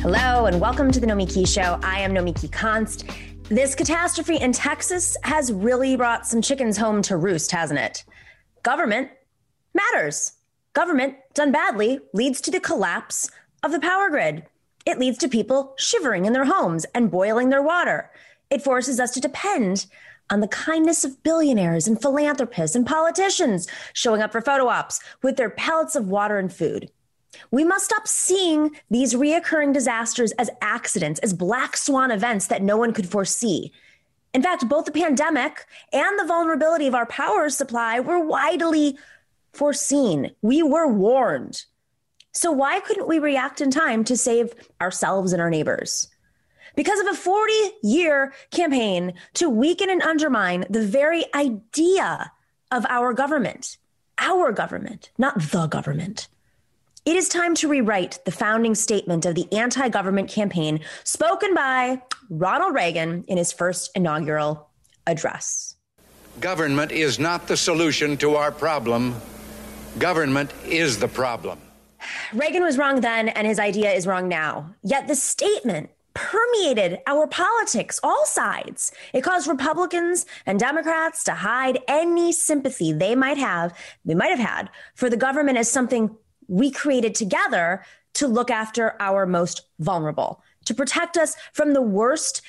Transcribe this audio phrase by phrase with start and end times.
[0.00, 1.80] Hello, and welcome to the Nomiki Show.
[1.82, 3.10] I am Nomiki Konst.
[3.48, 8.04] This catastrophe in Texas has really brought some chickens home to roost, hasn't it?
[8.62, 9.10] Government
[9.74, 10.34] matters.
[10.72, 13.28] Government done badly leads to the collapse
[13.64, 14.44] of the power grid.
[14.86, 18.08] It leads to people shivering in their homes and boiling their water.
[18.50, 19.86] It forces us to depend
[20.30, 25.36] on the kindness of billionaires and philanthropists and politicians showing up for photo ops with
[25.36, 26.88] their pallets of water and food.
[27.50, 32.76] We must stop seeing these reoccurring disasters as accidents, as black swan events that no
[32.76, 33.72] one could foresee.
[34.34, 38.98] In fact, both the pandemic and the vulnerability of our power supply were widely
[39.52, 40.32] foreseen.
[40.42, 41.64] We were warned.
[42.32, 46.08] So, why couldn't we react in time to save ourselves and our neighbors?
[46.76, 52.30] Because of a 40 year campaign to weaken and undermine the very idea
[52.70, 53.78] of our government,
[54.18, 56.28] our government, not the government.
[57.08, 62.02] It is time to rewrite the founding statement of the anti government campaign spoken by
[62.28, 64.68] Ronald Reagan in his first inaugural
[65.06, 65.76] address.
[66.38, 69.14] Government is not the solution to our problem,
[69.98, 71.58] government is the problem.
[72.34, 74.74] Reagan was wrong then, and his idea is wrong now.
[74.82, 78.92] Yet the statement permeated our politics, all sides.
[79.14, 83.72] It caused Republicans and Democrats to hide any sympathy they might have,
[84.04, 86.14] they might have had for the government as something
[86.48, 87.84] we created together
[88.14, 92.42] to look after our most vulnerable, to protect us from the worst,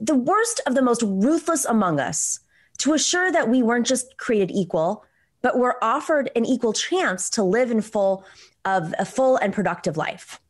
[0.00, 2.40] the worst of the most ruthless among us,
[2.78, 5.04] to assure that we weren't just created equal,
[5.40, 8.24] but were offered an equal chance to live in full
[8.64, 10.40] of a full and productive life,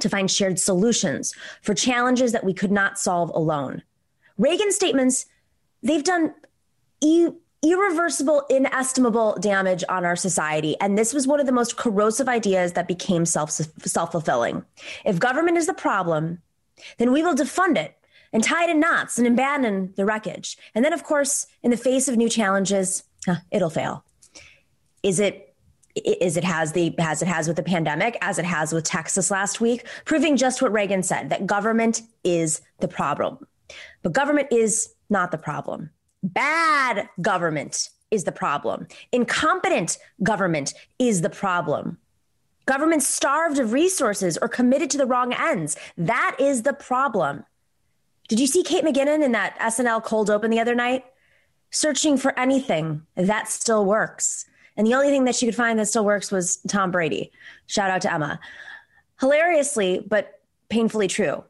[0.00, 3.82] to find shared solutions for challenges that we could not solve alone.
[4.36, 5.26] Reagan's statements,
[5.82, 6.34] they've done
[7.00, 7.30] e-
[7.64, 10.76] irreversible, inestimable damage on our society.
[10.80, 14.64] And this was one of the most corrosive ideas that became self self fulfilling.
[15.04, 16.42] If government is the problem,
[16.98, 17.96] then we will defund it
[18.32, 20.58] and tie it in knots and abandon the wreckage.
[20.74, 24.04] And then, of course, in the face of new challenges, huh, it'll fail.
[25.02, 25.50] Is it?
[25.96, 29.30] Is it has the as it has with the pandemic, as it has with Texas
[29.30, 33.46] last week, proving just what Reagan said that government is the problem.
[34.02, 35.90] But government is not the problem.
[36.24, 38.86] Bad government is the problem.
[39.12, 41.98] Incompetent government is the problem.
[42.64, 45.76] Government starved of resources or committed to the wrong ends.
[45.98, 47.44] That is the problem.
[48.28, 51.04] Did you see Kate McKinnon in that SNL cold open the other night?
[51.70, 54.46] Searching for anything that still works.
[54.78, 57.32] And the only thing that she could find that still works was Tom Brady.
[57.66, 58.40] Shout out to Emma.
[59.20, 61.44] Hilariously, but painfully true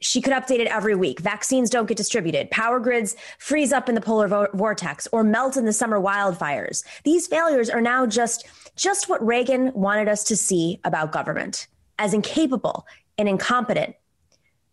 [0.00, 1.20] she could update it every week.
[1.20, 2.50] Vaccines don't get distributed.
[2.50, 6.84] Power grids freeze up in the polar vo- vortex or melt in the summer wildfires.
[7.04, 8.46] These failures are now just
[8.76, 11.66] just what Reagan wanted us to see about government
[11.98, 12.86] as incapable
[13.18, 13.94] and incompetent.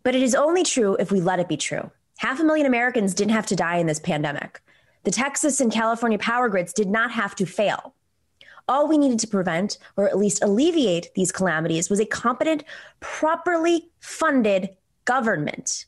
[0.03, 1.91] But it is only true if we let it be true.
[2.17, 4.61] Half a million Americans didn't have to die in this pandemic.
[5.03, 7.93] The Texas and California power grids did not have to fail.
[8.69, 12.63] All we needed to prevent, or at least alleviate, these calamities was a competent,
[12.99, 14.69] properly funded
[15.07, 15.85] government.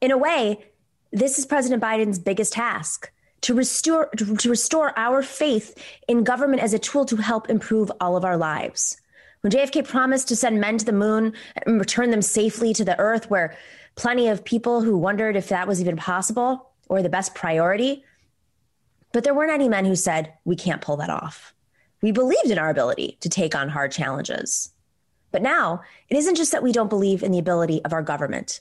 [0.00, 0.64] In a way,
[1.12, 3.12] this is President Biden's biggest task
[3.42, 5.76] to restore to restore our faith
[6.08, 8.96] in government as a tool to help improve all of our lives.
[9.42, 11.34] When JFK promised to send men to the moon
[11.66, 13.56] and return them safely to the earth where
[13.94, 18.04] plenty of people who wondered if that was even possible or the best priority,
[19.12, 21.54] but there weren't any men who said we can't pull that off.
[22.02, 24.72] We believed in our ability to take on hard challenges.
[25.32, 28.60] But now, it isn't just that we don't believe in the ability of our government.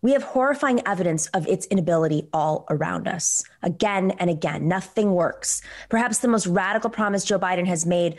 [0.00, 3.42] We have horrifying evidence of its inability all around us.
[3.62, 5.60] Again and again, nothing works.
[5.88, 8.18] Perhaps the most radical promise Joe Biden has made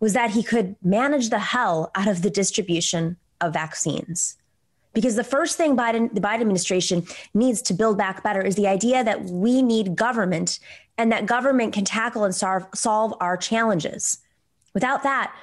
[0.00, 4.36] was that he could manage the hell out of the distribution of vaccines.
[4.92, 8.68] Because the first thing Biden, the Biden administration needs to build back better is the
[8.68, 10.58] idea that we need government
[10.98, 14.18] and that government can tackle and solve, solve our challenges.
[14.72, 15.34] Without that,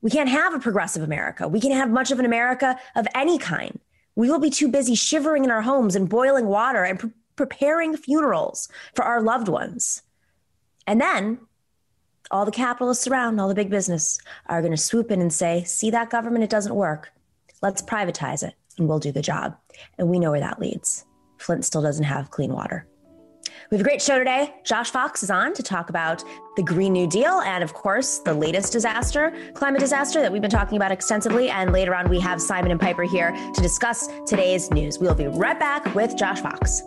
[0.00, 1.48] we can't have a progressive America.
[1.48, 3.78] We can't have much of an America of any kind.
[4.14, 7.96] We will be too busy shivering in our homes and boiling water and pre- preparing
[7.96, 10.02] funerals for our loved ones.
[10.86, 11.38] And then
[12.30, 15.64] all the capitalists around, all the big business are going to swoop in and say,
[15.64, 17.12] see that government, it doesn't work.
[17.62, 19.56] Let's privatize it and we'll do the job.
[19.98, 21.04] And we know where that leads.
[21.38, 22.86] Flint still doesn't have clean water.
[23.70, 24.54] We have a great show today.
[24.64, 26.24] Josh Fox is on to talk about
[26.56, 30.50] the Green New Deal and, of course, the latest disaster, climate disaster that we've been
[30.50, 31.50] talking about extensively.
[31.50, 34.98] And later on, we have Simon and Piper here to discuss today's news.
[34.98, 36.82] We'll be right back with Josh Fox.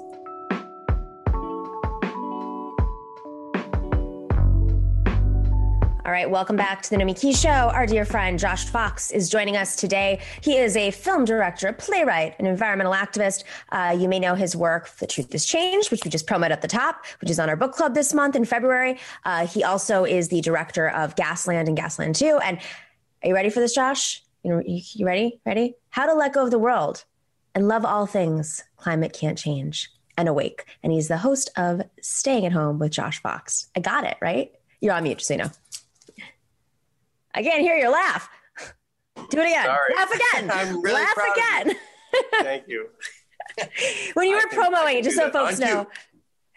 [6.04, 7.50] All right, welcome back to the Nomiki Key Show.
[7.50, 10.20] Our dear friend Josh Fox is joining us today.
[10.42, 13.44] He is a film director, playwright, an environmental activist.
[13.72, 16.64] Uh, you may know his work, The Truth Has Changed, which we just promoted at
[16.64, 18.98] the top, which is on our book club this month in February.
[19.26, 22.40] Uh, he also is the director of Gasland and Gasland 2.
[22.44, 22.58] And
[23.22, 24.24] are you ready for this, Josh?
[24.42, 25.40] You, you ready?
[25.46, 25.76] Ready?
[25.90, 27.06] How to let go of the world
[27.54, 30.66] and love all things climate can't change and awake.
[30.82, 33.70] And he's the host of Staying at Home with Josh Fox.
[33.76, 34.52] I got it, right?
[34.80, 35.52] You're on mute, just so you know.
[37.34, 38.30] I can't hear your laugh.
[39.30, 39.66] Do it again.
[39.66, 39.96] Sorry.
[39.96, 40.52] Laugh again.
[40.54, 41.76] I'm really laugh again.
[42.14, 42.24] You.
[42.44, 42.88] Thank you.
[44.14, 45.88] when you I were can- promoting, can just so folks know.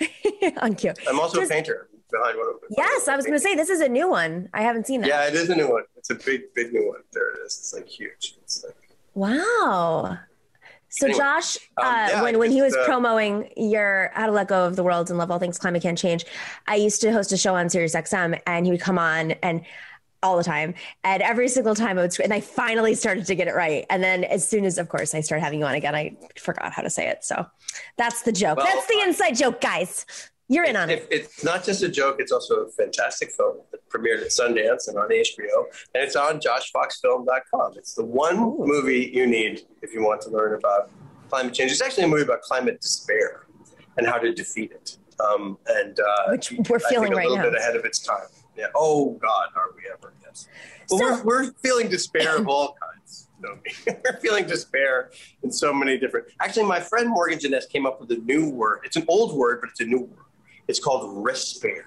[0.59, 0.93] on cue.
[1.09, 2.71] I'm also Just- a painter behind one of them.
[2.77, 4.49] Yes, I was going to say this is a new one.
[4.55, 5.09] I haven't seen that.
[5.09, 5.83] Yeah, it is a new one.
[5.97, 7.01] It's a big, big new one.
[7.13, 7.59] There it is.
[7.59, 8.35] It's like huge.
[8.43, 8.75] It's like
[9.15, 10.19] Wow.
[10.89, 14.33] So Anyway, Josh, um, uh, yeah, when when he was uh, promoting your "How to
[14.33, 16.25] Let Go of the World and Love All Things Climate Can't Change,"
[16.69, 19.63] I used to host a show on Sirius XM, and he would come on and
[20.25, 20.75] all the time,
[21.05, 23.85] and every single time I would, and I finally started to get it right.
[23.91, 26.73] And then as soon as, of course, I started having you on again, I forgot
[26.73, 27.23] how to say it.
[27.23, 27.47] So
[27.99, 28.57] that's the joke.
[28.57, 30.07] Well, that's the I- inside joke, guys.
[30.49, 31.09] You're in on if, it.
[31.11, 32.17] it's not just a joke.
[32.19, 36.39] It's also a fantastic film that premiered at Sundance and on HBO, and it's on
[36.39, 37.73] JoshFoxFilm.com.
[37.77, 38.57] It's the one Ooh.
[38.59, 40.91] movie you need if you want to learn about
[41.31, 41.71] climate change.
[41.73, 43.47] It's actually a movie about climate despair
[43.97, 44.99] and how to defeat it.
[45.19, 47.51] Um, and uh, Which we're I feeling think a right little now.
[47.51, 48.27] bit ahead of its time.
[48.57, 48.67] Yeah.
[48.75, 50.13] Oh God, are we ever?
[50.23, 50.49] Yes.
[50.91, 53.29] Well, So- we're, we're feeling despair of all kinds.
[53.41, 53.61] Naomi.
[54.05, 55.11] we're feeling despair
[55.43, 56.27] in so many different.
[56.41, 58.81] Actually, my friend Morgan Jeunesse came up with a new word.
[58.85, 60.25] It's an old word, but it's a new word.
[60.69, 61.83] It's called respair.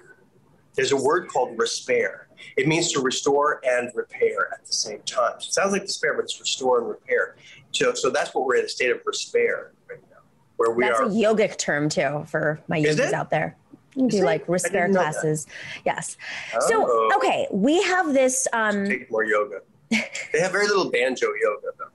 [0.74, 2.26] There's a word called respair.
[2.56, 5.40] It means to restore and repair at the same time.
[5.40, 7.34] So it sounds like despair, but it's restore and repair.
[7.72, 10.18] So, so that's what we're in a state of despair right now,
[10.58, 11.06] where we That's are.
[11.06, 13.56] a yogic term too for my Is yogis out there.
[13.98, 14.26] You can Is do it?
[14.26, 15.12] like I respect didn't that.
[15.12, 15.46] classes.
[15.84, 16.16] Yes.
[16.54, 16.68] Oh.
[16.68, 18.46] So okay, we have this.
[18.52, 19.60] Um, take more yoga.
[19.90, 21.86] they have very little banjo yoga though,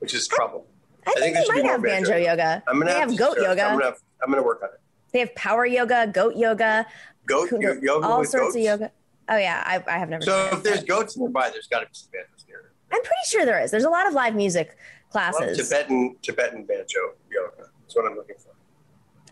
[0.00, 0.66] which is trouble.
[1.06, 2.26] I think, think they might have banjo banjo.
[2.30, 2.62] yoga.
[2.68, 3.62] I'm gonna they have, have goat yoga.
[3.64, 4.80] I'm gonna, have, I'm gonna work on it.
[5.12, 6.84] They have power yoga, goat yoga,
[7.24, 8.56] Goat yoga all with sorts goats?
[8.56, 8.92] of yoga.
[9.30, 10.22] Oh yeah, I, I have never.
[10.22, 12.72] So if there's goats nearby, there's got to be some banjos near.
[12.92, 13.70] I'm pretty sure there is.
[13.70, 14.76] There's a lot of live music
[15.10, 15.56] classes.
[15.56, 17.70] Tibetan Tibetan banjo yoga.
[17.80, 18.45] That's what I'm looking for.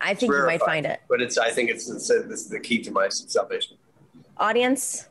[0.05, 1.01] I think you might find it.
[1.09, 1.39] but it's.
[1.39, 3.77] I think it's, it's this is the key to my salvation.
[4.37, 5.09] Audience,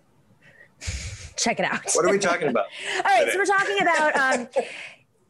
[1.35, 1.81] check it out.
[1.93, 2.65] What are we talking about?
[2.97, 3.31] All right, today?
[3.31, 4.15] so we're talking about.
[4.15, 4.47] Um,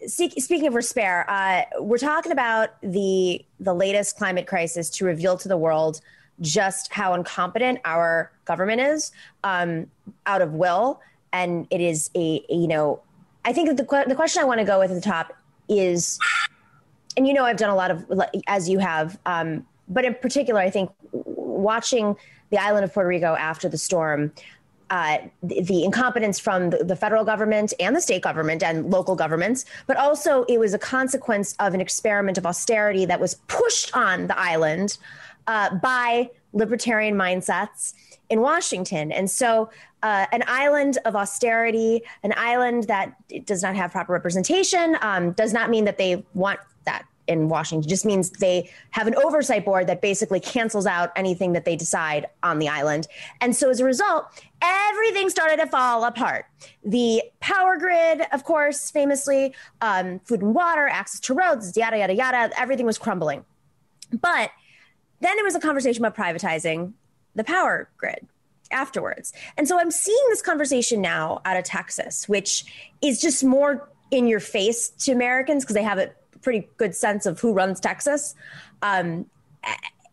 [0.06, 5.48] Speaking of despair, uh, we're talking about the the latest climate crisis to reveal to
[5.48, 6.02] the world
[6.42, 9.14] just how incompetent our government is,
[9.46, 9.88] um,
[10.26, 11.00] out of will,
[11.32, 13.02] and it is a, a, you know,
[13.46, 15.32] I think that the the question I want to go with at the top
[15.70, 16.20] is,
[17.16, 18.06] and you know, I've done a lot of
[18.48, 22.16] as you have, um, but in particular, I think watching
[22.50, 24.32] the island of Puerto Rico after the storm
[24.94, 29.16] uh, the, the incompetence from the, the federal government and the state government and local
[29.16, 33.96] governments, but also it was a consequence of an experiment of austerity that was pushed
[33.98, 35.00] on the island
[35.48, 37.94] uh, by libertarian mindsets
[38.30, 39.12] in Washington.
[39.12, 39.72] And so,
[40.04, 43.16] uh, an island of austerity, an island that
[43.46, 46.60] does not have proper representation, um, does not mean that they want
[47.28, 47.88] in Washington.
[47.88, 52.28] Just means they have an oversight board that basically cancels out anything that they decide
[52.42, 53.08] on the island.
[53.42, 54.26] And so as a result,
[54.62, 56.46] everything started to fall apart.
[56.84, 62.14] The power grid, of course, famously, um, food and water, access to roads, yada, yada,
[62.14, 63.46] yada, everything was crumbling.
[64.12, 64.52] But
[65.22, 66.94] then there was a conversation about privatizing
[67.36, 68.28] the power grid
[68.72, 69.34] afterwards.
[69.58, 72.66] And so I'm seeing this conversation now out of Texas, which
[73.02, 76.12] is just more in your face to Americans because they have a
[76.44, 78.36] pretty good sense of who runs Texas.
[78.82, 79.26] Um,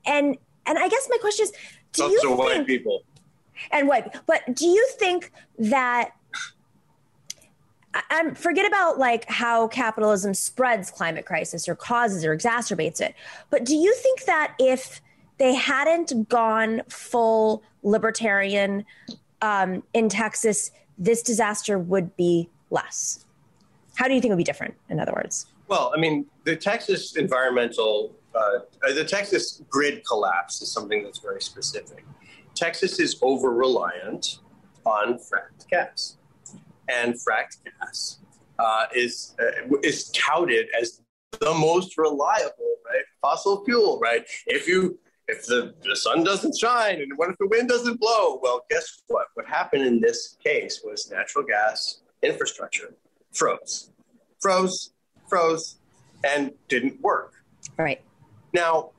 [0.06, 1.52] and and I guess my question is,
[1.92, 3.02] do Lots you of white think, people.
[3.72, 6.12] and white, but do you think that
[8.10, 13.14] I'm forget about like how capitalism spreads climate crisis or causes or exacerbates it.
[13.50, 15.00] But do you think that if
[15.38, 18.84] they hadn't gone full libertarian
[19.42, 23.24] um, in Texas, this disaster would be less?
[23.94, 24.74] How do you think it would be different?
[24.88, 28.58] In other words, Well, I mean, the Texas environmental, uh,
[28.92, 32.04] the Texas grid collapse is something that's very specific.
[32.56, 34.40] Texas is over reliant
[34.84, 36.16] on fracked gas,
[36.88, 38.18] and fracked gas
[38.58, 41.02] uh, is uh, is touted as
[41.38, 43.04] the most reliable, right?
[43.22, 44.26] Fossil fuel, right?
[44.48, 44.98] If you
[45.28, 48.40] if the, the sun doesn't shine and what if the wind doesn't blow?
[48.42, 49.28] Well, guess what?
[49.34, 52.92] What happened in this case was natural gas infrastructure
[53.32, 53.92] froze,
[54.40, 54.90] froze,
[55.30, 55.76] froze,
[56.24, 57.32] and didn't work.
[57.78, 58.02] right?
[58.52, 58.90] Now,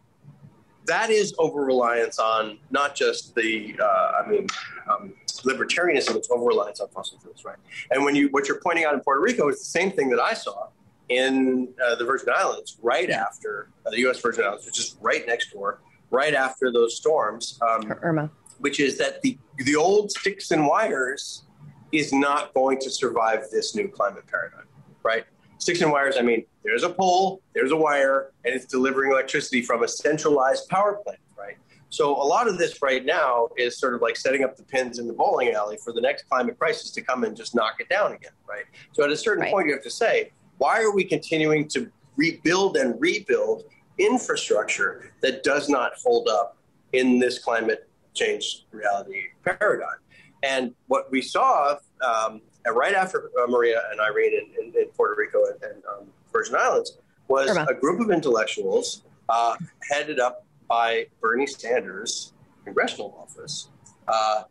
[0.87, 4.47] that is over reliance on not just the, uh, I mean,
[4.89, 7.57] um, libertarianism, it's over reliance on fossil fuels, right?
[7.91, 10.19] And when you, what you're pointing out in Puerto Rico is the same thing that
[10.19, 10.69] I saw
[11.09, 14.19] in uh, the Virgin Islands right after uh, the U.S.
[14.19, 17.59] Virgin Islands, which is right next door, right after those storms.
[17.61, 18.31] Um, Irma.
[18.59, 21.43] Which is that the the old sticks and wires
[21.91, 24.67] is not going to survive this new climate paradigm,
[25.03, 25.25] right?
[25.61, 26.17] Sticks and wires.
[26.17, 30.67] I mean, there's a pole, there's a wire, and it's delivering electricity from a centralized
[30.69, 31.55] power plant, right?
[31.89, 34.97] So a lot of this right now is sort of like setting up the pins
[34.97, 37.89] in the bowling alley for the next climate crisis to come and just knock it
[37.89, 38.63] down again, right?
[38.93, 39.53] So at a certain Right.
[39.53, 43.65] point, you have to say, why are we continuing to rebuild and rebuild
[43.99, 46.57] infrastructure that does not hold up
[46.93, 49.99] in this climate change reality paradigm?
[50.41, 55.15] And what we saw um, right after uh, Maria and Irene in, in, in Puerto
[55.17, 57.65] Rico and, and um, Virgin Islands was Irma.
[57.69, 59.55] a group of intellectuals uh,
[59.89, 62.33] headed up by Bernie Sanders'
[62.65, 63.69] congressional office,
[64.07, 64.43] uh,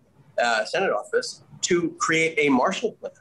[0.42, 3.12] uh, Senate office, to create a Marshall Plan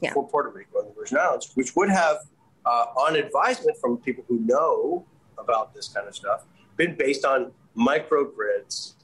[0.00, 0.12] Yeah.
[0.12, 2.18] for Puerto Rico and the Virgin Islands, which would have,
[2.64, 5.04] uh, on advisement from people who know
[5.38, 6.44] about this kind of stuff,
[6.76, 8.94] been based on microgrids,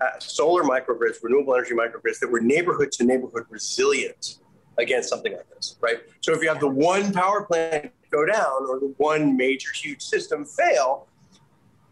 [0.00, 4.38] uh, solar microgrids, renewable energy microgrids that were neighborhood to neighborhood resilient
[4.78, 5.98] against something like this, right?
[6.20, 10.02] So if you have the one power plant go down or the one major huge
[10.02, 11.06] system fail,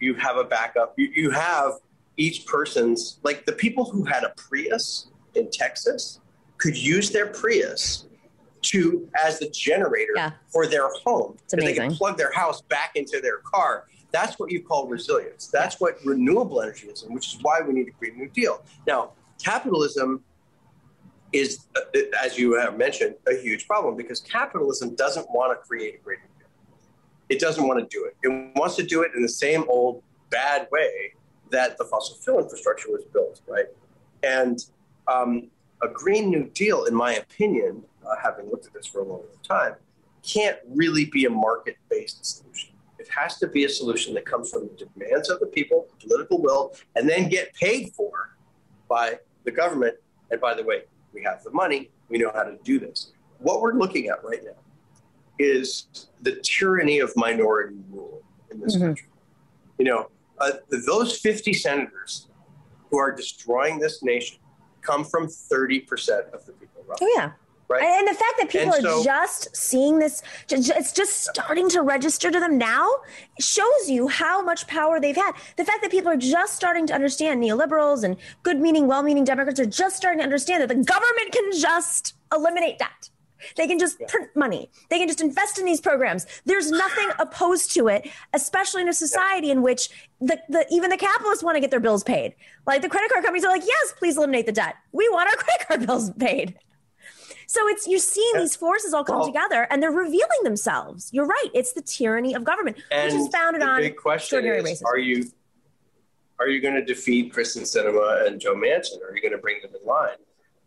[0.01, 0.95] you have a backup.
[0.97, 1.73] You, you have
[2.17, 6.21] each person's, like the people who had a Prius in Texas
[6.59, 8.07] could use their Prius
[8.63, 10.33] to as the generator Yeah.
[10.49, 11.37] for their home.
[11.45, 13.87] It's If They can plug their house back into their car.
[14.11, 15.49] That's what you call resilience.
[15.49, 18.27] That's what renewable energy is, and which is why we need to create a Green
[18.27, 18.63] New Deal.
[18.87, 19.11] Now,
[19.43, 20.23] capitalism
[21.35, 21.67] is,
[22.23, 26.17] as you have mentioned, a huge problem because capitalism doesn't want to create a New
[26.17, 26.49] Deal.
[27.29, 28.17] It doesn't want to do it.
[28.23, 31.15] It wants to do it in the same old bad way
[31.51, 33.67] that the fossil fuel infrastructure was built, right?
[34.23, 34.65] And
[35.09, 35.51] um,
[35.83, 39.23] a Green New Deal, in my opinion, uh, having looked at this for a long
[39.43, 39.75] time,
[40.23, 42.71] can't really be a market based solution.
[42.99, 46.41] It has to be a solution that comes from the demands of the people, political
[46.41, 48.37] will, and then get paid for
[48.89, 49.97] by the government.
[50.31, 50.85] And by the way,
[51.15, 53.13] we have the money, we know how to do this.
[53.39, 54.51] What we're looking at right now
[55.39, 58.81] is the tyranny of minority rule in this Mhm.
[58.81, 59.09] country.
[59.79, 60.53] You know, uh,
[60.87, 62.29] those 50 senators
[62.91, 64.39] who are destroying this nation
[64.83, 67.33] come from 30% of the people, roughly, Oh yeah.
[67.69, 67.83] Right?
[67.83, 72.31] And the fact that people And are just seeing this, it's just starting to register
[72.31, 72.89] to them now,
[73.41, 75.33] shows you how much power they've had.
[75.57, 79.25] The fact that people are just starting to understand neoliberals and good meaning, well meaning
[79.25, 83.11] Democrats are just starting to understand that the government can just eliminate debt.
[83.57, 84.71] They can just print money.
[84.89, 86.27] They can just invest in these programs.
[86.45, 89.89] There's nothing opposed to it, especially in a society in which
[90.21, 92.35] the, the even the capitalists want to get their bills paid.
[92.67, 94.77] Like the credit card companies are like, yes, please eliminate the debt.
[94.93, 96.59] We want our credit card bills paid.
[97.47, 98.41] So it's you're seeing Yeah.
[98.43, 101.11] these forces all come Well- together and they're revealing themselves.
[101.13, 101.49] You're right.
[101.55, 104.83] It's the tyranny of government, which is founded the on big question is.
[104.83, 105.31] Are you
[106.41, 109.01] are you going to defeat Kyrsten Sinema and Joe Manchin?
[109.03, 110.17] Are you going to bring them in line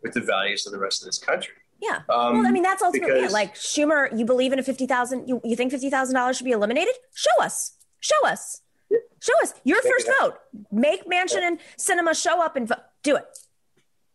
[0.02, 1.54] with the values of the rest of this country?
[1.80, 2.00] yeah.
[2.08, 3.20] Um, well, I mean, that's ultimately it.
[3.20, 4.08] because- like Schumer.
[4.18, 5.28] You believe in a fifty thousand?
[5.28, 6.94] You, you think fifty thousand dollars should be eliminated?
[7.14, 7.72] Show us.
[8.00, 8.62] Show us.
[8.90, 8.98] Yeah.
[9.20, 10.34] Show us your Make first vote.
[10.72, 12.78] Make Manchin and Sinema show up and vote.
[13.02, 13.24] Do it.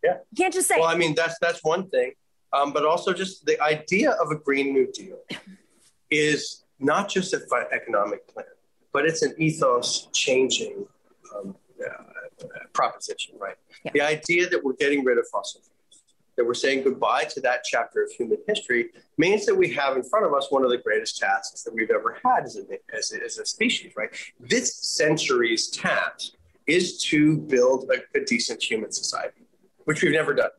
[0.02, 0.18] Yeah.
[0.32, 0.76] You can't just say.
[0.78, 2.12] Well, I mean, that's that's one thing,
[2.54, 5.18] um, but also just the idea of a Green New Deal
[6.10, 8.46] is not just a fi- economic plan,
[8.92, 10.86] but it's an ethos changing
[11.34, 13.56] um, uh, proposition, right?
[13.84, 13.90] Yeah.
[13.92, 16.02] The idea that we're getting rid of fossil fuels,
[16.36, 20.02] that we're saying goodbye to that chapter of human history, means that we have in
[20.04, 23.12] front of us one of the greatest tasks that we've ever had as a, as
[23.12, 24.10] a, as a species, right?
[24.38, 26.32] This century's task
[26.66, 29.42] is to build a, a decent human society,
[29.84, 30.50] which we've never done.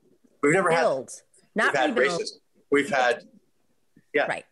[0.44, 1.10] We've never had build,
[1.56, 2.22] not we've had rebuild.
[2.22, 2.38] racism.
[2.72, 3.24] We've had,
[4.14, 4.46] yeah, Right.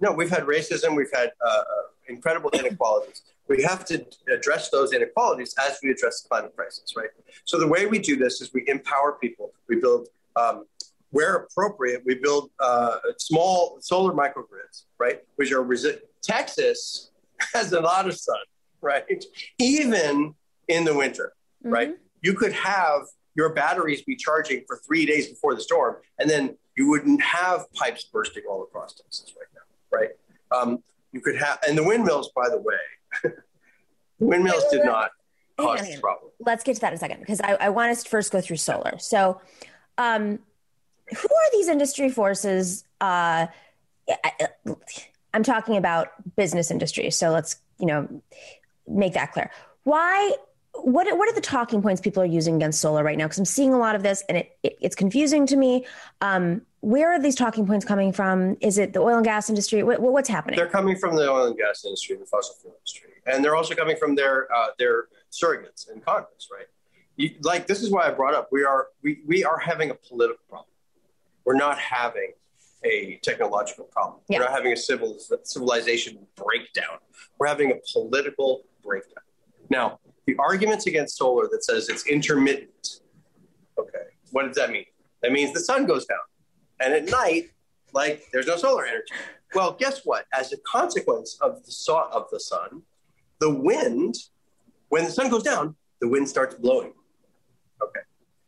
[0.00, 0.96] no, we've had racism.
[0.96, 1.62] We've had uh,
[2.08, 3.22] incredible inequalities.
[3.48, 7.08] We have to address those inequalities as we address the climate crisis, right?
[7.44, 9.52] So the way we do this is we empower people.
[9.68, 10.66] We build, um,
[11.10, 15.20] where appropriate, we build uh, small solar microgrids, right?
[15.36, 17.10] Which are resi- Texas
[17.54, 18.36] has a lot of sun,
[18.80, 19.04] right?
[19.58, 20.34] Even
[20.68, 21.32] in the winter,
[21.64, 21.96] right?
[22.22, 23.02] You could have
[23.34, 27.72] your batteries be charging for three days before the storm, and then you wouldn't have
[27.74, 30.10] pipes bursting all across Texas right now, right?
[30.50, 30.82] Um,
[31.12, 32.74] you could have, and the windmills, by the way,
[33.22, 33.32] the
[34.18, 35.10] windmills did not
[35.58, 36.30] cause this problem.
[36.40, 38.40] let's get to that in a second because I, I want us to first go
[38.40, 38.98] through solar.
[38.98, 39.40] So,
[39.98, 40.38] um,
[41.08, 42.84] who are these industry forces?
[43.00, 43.46] Uh,
[44.08, 44.48] I,
[45.34, 47.10] I'm talking about business industry.
[47.10, 48.22] So let's you know
[48.86, 49.50] make that clear.
[49.84, 50.34] why
[50.84, 53.24] what what are the talking points people are using against solar right now?
[53.24, 55.86] Because I'm seeing a lot of this, and it, it it's confusing to me.
[56.20, 58.56] Um, where are these talking points coming from?
[58.60, 59.82] Is it the oil and gas industry?
[59.82, 60.56] What, what's happening?
[60.56, 63.74] They're coming from the oil and gas industry, the fossil fuel industry, and they're also
[63.74, 66.66] coming from their uh, their surrogates in Congress, right?
[67.16, 69.94] You, like this is why I brought up we are we, we are having a
[69.94, 70.68] political problem.
[71.44, 72.32] We're not having
[72.84, 74.20] a technological problem.
[74.28, 74.38] Yeah.
[74.38, 76.98] We're not having a civil civilization breakdown.
[77.38, 79.24] We're having a political breakdown.
[79.68, 83.00] Now, the arguments against solar that says it's intermittent.
[83.78, 83.98] Okay,
[84.30, 84.84] what does that mean?
[85.22, 86.18] That means the sun goes down,
[86.78, 87.50] and at night,
[87.92, 89.12] like there's no solar energy.
[89.54, 90.26] Well, guess what?
[90.32, 92.82] As a consequence of the saw of the sun,
[93.40, 94.14] the wind,
[94.88, 96.92] when the sun goes down, the wind starts blowing.
[97.82, 98.00] Okay,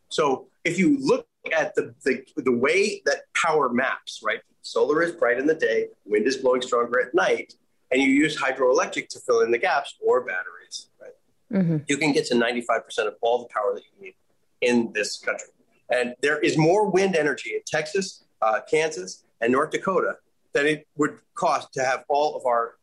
[0.09, 4.41] so if you look at the, the the way that power maps, right?
[4.61, 7.55] Solar is bright in the day, wind is blowing stronger at night,
[7.91, 11.11] and you use hydroelectric to fill in the gaps or batteries, right?
[11.53, 11.77] Mm-hmm.
[11.87, 14.15] you can get to 95% of all the power that you need
[14.61, 15.49] in this country.
[15.91, 20.17] And there is more wind energy in Texas, uh, Kansas, and North Dakota
[20.53, 22.77] than it would cost to have all of our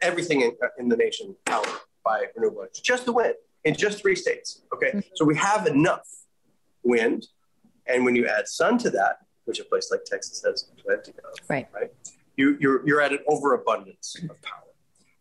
[0.00, 1.68] everything in, in the nation powered
[2.04, 2.80] by renewable energy.
[2.82, 4.62] Just the wind in just three states.
[4.74, 5.00] Okay, mm-hmm.
[5.14, 6.08] so we have enough
[6.82, 7.26] wind,
[7.86, 11.48] and when you add sun to that, which a place like Texas has plenty of,
[11.48, 11.68] right?
[11.72, 11.90] Right,
[12.36, 14.62] you, you're you're at an overabundance of power.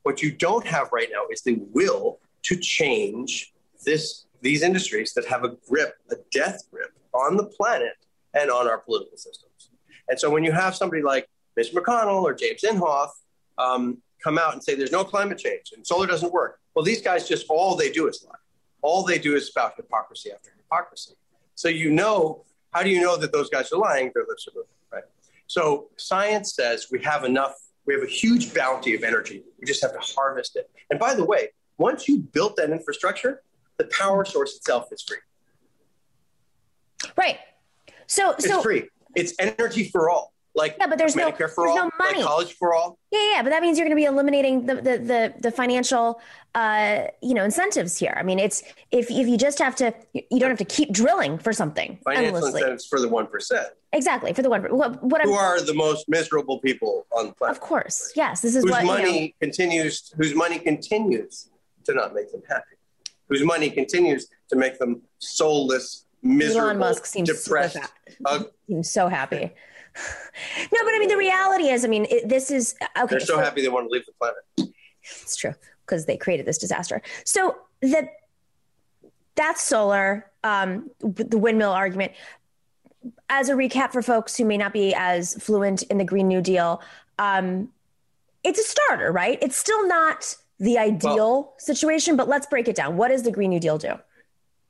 [0.04, 3.54] What you don't have right now is the will to change
[3.86, 7.94] this these industries that have a grip, a death grip on the planet
[8.34, 9.70] and on our political systems.
[10.10, 13.12] And so when you have somebody like Mitch McConnell or James Inhofe
[13.58, 17.02] um, come out and say there's no climate change and solar doesn't work, well, these
[17.02, 18.36] guys just all they do is lie.
[18.82, 21.14] All they do is spout hypocrisy after hypocrisy.
[21.56, 24.12] So you know, how do you know that those guys are lying?
[24.16, 25.04] Their lips are moving, right?
[25.48, 27.54] So science says we have enough,
[27.86, 29.44] we have a huge bounty of energy.
[29.60, 30.70] We just have to harvest it.
[30.90, 31.50] And by the way,
[31.82, 33.42] once you built that infrastructure,
[33.78, 35.18] the power source itself is free.
[37.18, 37.40] Right.
[38.08, 38.90] So it's so, free.
[39.16, 40.32] It's energy for all.
[40.54, 42.18] Like yeah, but there's Medicare no, for there's all, no money.
[42.18, 43.00] Like college for all.
[43.10, 46.20] Yeah, yeah, but that means you're going to be eliminating the the the, the financial,
[46.56, 48.14] uh, you know, incentives here.
[48.18, 51.38] I mean, it's if if you just have to, you don't have to keep drilling
[51.38, 52.00] for something.
[52.04, 52.60] Financial endlessly.
[52.60, 53.68] incentives for the one percent.
[53.94, 54.64] Exactly for the one.
[54.64, 57.56] What, what who I'm, are the most miserable people on the planet?
[57.56, 58.42] Of course, yes.
[58.42, 60.14] This is whose what money you know, continues.
[60.18, 61.48] Whose money continues
[61.86, 62.76] to not make them happy.
[63.28, 67.78] Whose money continues to make them soulless, miserable, Elon Musk seems depressed.
[68.26, 69.38] Uh, seems so happy.
[70.58, 73.08] no, but I mean, the reality is, I mean, it, this is okay.
[73.10, 74.74] They're so, so happy they want to leave the planet.
[75.22, 75.54] It's true
[75.86, 77.02] because they created this disaster.
[77.26, 78.10] So the
[79.36, 80.30] that's solar.
[80.44, 82.14] Um, the windmill argument.
[83.30, 86.42] As a recap for folks who may not be as fluent in the Green New
[86.42, 86.82] Deal,
[87.18, 87.70] um,
[88.44, 89.38] it's a starter, right?
[89.42, 92.96] It's still not the ideal well, situation, but let's break it down.
[92.96, 93.96] What does the Green New Deal do?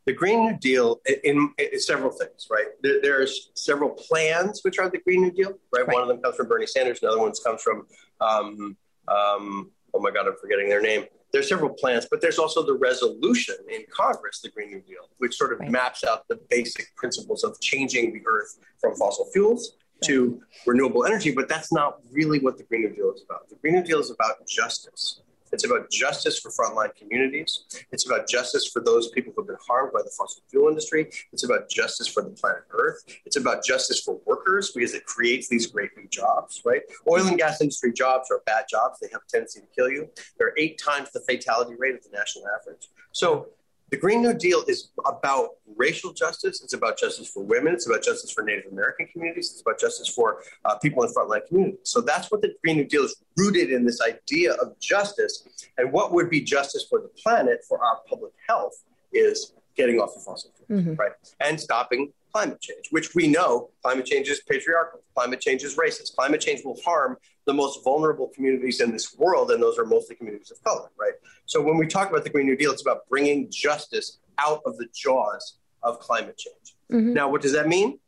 [0.06, 2.68] The Green New Deal in, in, in several things, right?
[2.82, 5.86] There, there's several plans which are the Green New Deal, right?
[5.86, 5.94] right?
[5.94, 7.86] One of them comes from Bernie Sanders, another one comes from,
[8.22, 8.78] um,
[9.10, 11.04] um, oh my God, I'm forgetting their name.
[11.34, 15.36] There's several plans, but there's also the resolution in Congress, the Green New Deal, which
[15.36, 15.70] sort of right.
[15.70, 19.76] maps out the basic principles of changing the earth from fossil fuels
[20.06, 21.32] to renewable energy.
[21.32, 23.50] But that's not really what the Green New Deal is about.
[23.50, 25.21] The Green New Deal is about justice.
[25.52, 27.66] It's about justice for frontline communities.
[27.92, 31.10] It's about justice for those people who have been harmed by the fossil fuel industry.
[31.34, 33.04] It's about justice for the planet Earth.
[33.26, 36.82] It's about justice for workers because it creates these great new jobs, right?
[37.10, 39.00] Oil and gas industry jobs are bad jobs.
[39.00, 40.10] They have a tendency to kill you.
[40.38, 42.88] They're eight times the fatality rate of the national average.
[43.12, 43.50] So
[43.92, 46.64] the Green New Deal is about racial justice.
[46.64, 47.74] It's about justice for women.
[47.74, 49.52] It's about justice for Native American communities.
[49.52, 51.80] It's about justice for uh, people in frontline communities.
[51.84, 55.44] So that's what the Green New Deal is rooted in this idea of justice.
[55.78, 58.74] And what would be justice for the planet, for our public health,
[59.12, 60.94] is getting off of fossil fuels, mm-hmm.
[60.96, 61.12] right?
[61.42, 66.16] And stopping climate change, which we know climate change is patriarchal, climate change is racist,
[66.16, 70.16] climate change will harm the most vulnerable communities in this world, and those are mostly
[70.16, 71.14] communities of color, right?
[71.46, 74.78] So when we talk about the Green New Deal, it's about bringing justice out of
[74.78, 76.76] the jaws of climate change.
[76.92, 77.14] Mm-hmm.
[77.14, 78.00] Now, what does that mean?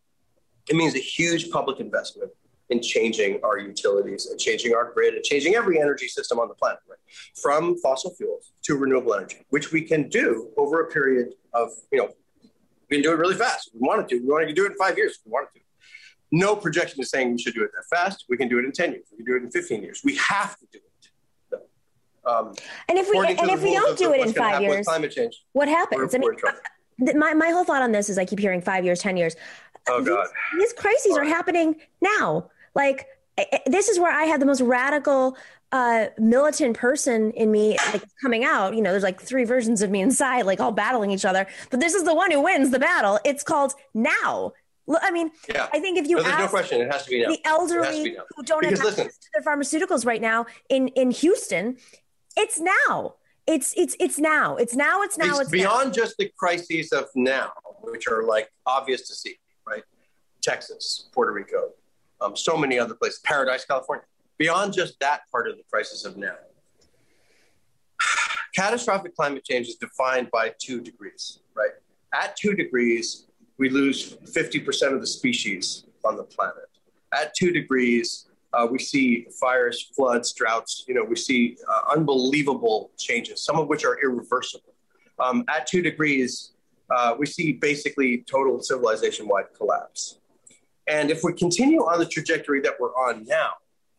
[0.69, 2.31] It means a huge public investment
[2.69, 6.53] in changing our utilities and changing our grid and changing every energy system on the
[6.53, 6.99] planet, right?
[7.41, 11.99] From fossil fuels to renewable energy, which we can do over a period of, you
[11.99, 12.09] know,
[12.93, 13.71] we can do it really fast.
[13.73, 14.19] We wanted to.
[14.19, 15.17] We wanted to do it in five years.
[15.25, 15.60] We wanted to.
[16.32, 18.25] No projection is saying we should do it that fast.
[18.29, 19.06] We can do it in 10 years.
[19.12, 20.01] We can do it in 15 years.
[20.03, 21.60] We have to do it.
[22.25, 22.53] Um,
[22.88, 25.67] and if we and if we don't do it in five years, climate change, what
[25.67, 26.15] happens?
[26.15, 29.17] I mean, my, my whole thought on this is I keep hearing five years, 10
[29.17, 29.36] years.
[29.89, 30.27] Oh, God.
[30.53, 32.49] These, these crises are happening now.
[32.75, 33.08] Like,
[33.65, 35.38] this is where I have the most radical
[35.72, 38.76] uh, militant person in me like coming out.
[38.76, 41.48] You know, there's like three versions of me inside, like all battling each other.
[41.72, 43.19] But this is the one who wins the battle.
[43.26, 44.54] It's called now.
[45.02, 45.67] I mean, yeah.
[45.74, 47.30] I think if you no, there's ask no question, it has to be now.
[47.30, 51.12] the elderly who don't because have access listen, to their pharmaceuticals right now in in
[51.12, 51.78] Houston,
[52.38, 53.15] it's now.
[53.48, 54.58] It's it's it's now.
[54.58, 55.02] It's now.
[55.02, 55.32] It's now.
[55.32, 55.93] It's, it's beyond now.
[55.93, 59.84] just the crises of now, which are like obvious to see, right?
[60.41, 61.72] Texas, Puerto Rico,
[62.23, 64.05] um, so many other places, Paradise, California.
[64.38, 66.36] Beyond just that part of the crisis of now,
[68.55, 71.71] catastrophic climate change is defined by two degrees, right?
[72.13, 76.69] At two degrees, we lose 50% of the species on the planet.
[77.13, 80.86] At two degrees, uh, we see fires, floods, droughts.
[80.88, 84.73] You know, we see uh, unbelievable changes, some of which are irreversible.
[85.19, 86.51] Um, at two degrees,
[86.89, 90.19] uh, we see basically total civilization-wide collapse.
[90.88, 93.54] And if we continue on the trajectory that we're on now,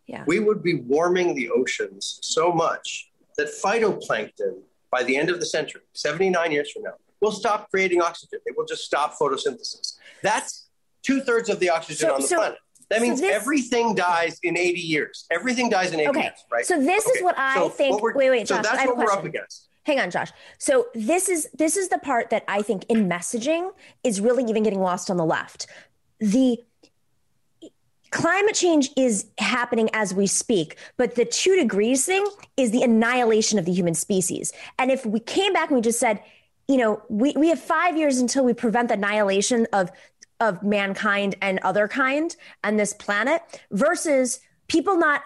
[0.06, 0.24] yeah.
[0.26, 4.58] we would be warming the oceans so much that phytoplankton,
[4.90, 8.38] by the end of the century, 79 years from now, will stop creating oxygen.
[8.44, 9.96] It will just stop photosynthesis.
[10.22, 10.68] That's
[11.02, 12.58] two thirds of the oxygen so, on the so, planet.
[12.90, 15.26] That means so this, everything dies in 80 years.
[15.30, 16.22] Everything dies in 80 okay.
[16.22, 16.66] years, right?
[16.66, 17.18] So this okay.
[17.18, 18.02] is what I think.
[18.02, 18.58] What wait, wait, Josh.
[18.58, 19.68] So that's what we're up against.
[19.84, 20.30] Hang on, Josh.
[20.58, 23.70] So this is this is the part that I think in messaging
[24.02, 25.66] is really even getting lost on the left.
[26.20, 26.58] The
[28.14, 32.24] climate change is happening as we speak, but the two degrees thing
[32.56, 34.52] is the annihilation of the human species.
[34.78, 36.22] And if we came back and we just said,
[36.68, 39.90] you know, we, we have five years until we prevent the annihilation of
[40.40, 45.22] of mankind and other kind and this planet versus people not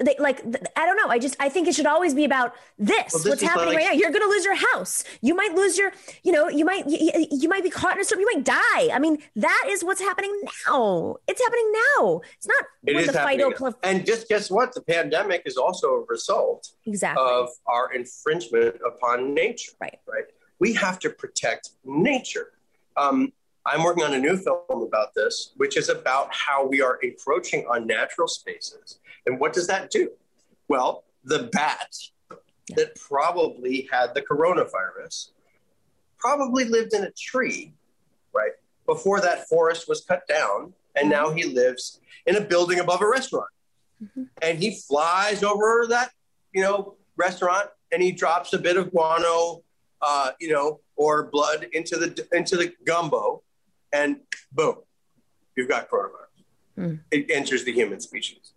[0.00, 0.42] they, like
[0.76, 1.08] I don't know.
[1.08, 3.12] I just I think it should always be about this.
[3.12, 3.92] Well, this what's happening like, right now?
[3.92, 5.04] You're going to lose your house.
[5.20, 5.92] You might lose your.
[6.22, 6.48] You know.
[6.48, 6.88] You might.
[6.88, 8.20] You, you, might be caught in a storm.
[8.20, 8.94] You might die.
[8.94, 11.16] I mean, that is what's happening now.
[11.26, 12.20] It's happening now.
[12.36, 12.64] It's not.
[12.84, 13.52] It is happening.
[13.52, 14.74] Pl- and just guess what?
[14.74, 19.72] The pandemic is also a result exactly of our infringement upon nature.
[19.80, 19.98] Right.
[20.06, 20.24] Right.
[20.58, 22.52] We have to protect nature.
[22.96, 23.32] Um,
[23.64, 27.64] I'm working on a new film about this, which is about how we are encroaching
[27.66, 28.98] on natural spaces.
[29.26, 30.10] And what does that do?
[30.68, 31.94] Well, the bat
[32.76, 35.30] that probably had the coronavirus
[36.18, 37.72] probably lived in a tree,
[38.32, 38.52] right?
[38.86, 40.72] Before that forest was cut down.
[40.94, 43.48] And now he lives in a building above a restaurant.
[44.02, 44.24] Mm-hmm.
[44.40, 46.10] And he flies over that,
[46.52, 49.62] you know, restaurant and he drops a bit of guano,
[50.00, 53.42] uh, you know, or blood into the into the gumbo
[53.92, 54.20] and
[54.52, 54.76] boom,
[55.56, 56.22] you've got coronavirus.
[56.78, 57.00] Mm.
[57.10, 58.51] It enters the human species.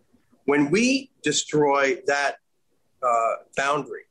[0.46, 2.38] When we destroy that
[3.04, 4.04] uh, boundary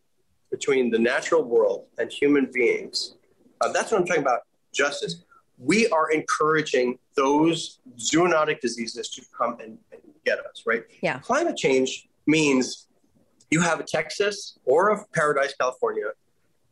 [0.51, 3.14] between the natural world and human beings,
[3.61, 4.40] uh, that's what I'm talking about
[4.73, 5.25] justice.
[5.59, 10.85] We are encouraging those zoonotic diseases to come and, and get us, right?
[11.01, 11.18] Yeah.
[11.20, 12.88] Climate change means
[13.51, 16.07] you have a Texas or a Paradise, California,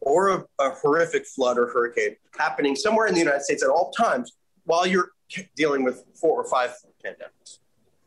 [0.01, 3.93] or a, a, horrific flood or hurricane happening somewhere in the United States at all
[3.93, 4.33] times
[4.65, 5.11] while you're
[5.57, 6.71] dealing with four or five
[7.05, 7.59] pandemics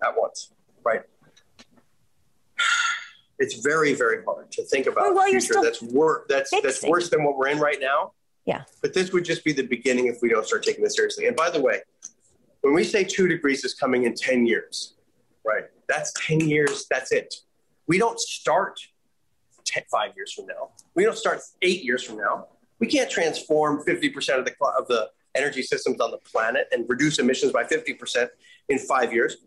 [0.04, 0.52] at once,
[0.84, 1.04] right?
[3.40, 6.68] It's very, very hard to think about well, a future that's worse that's fixing.
[6.68, 8.14] that's worse than what we're in right now.
[8.46, 8.64] Yeah.
[8.82, 11.28] But this would just be the beginning if we don't start taking this seriously.
[11.28, 11.82] And by the way,
[12.62, 14.94] when we say two degrees is coming in 10 years,
[15.46, 15.66] right?
[15.90, 17.34] That's 10 years, that's it.
[17.88, 18.80] We don't start
[19.66, 20.70] ten, five years from now.
[20.96, 22.48] We don't start eight years from now.
[22.80, 27.20] We can't transform 50% of the, of the energy systems on the planet and reduce
[27.20, 28.28] emissions by 50%
[28.70, 29.38] in five years.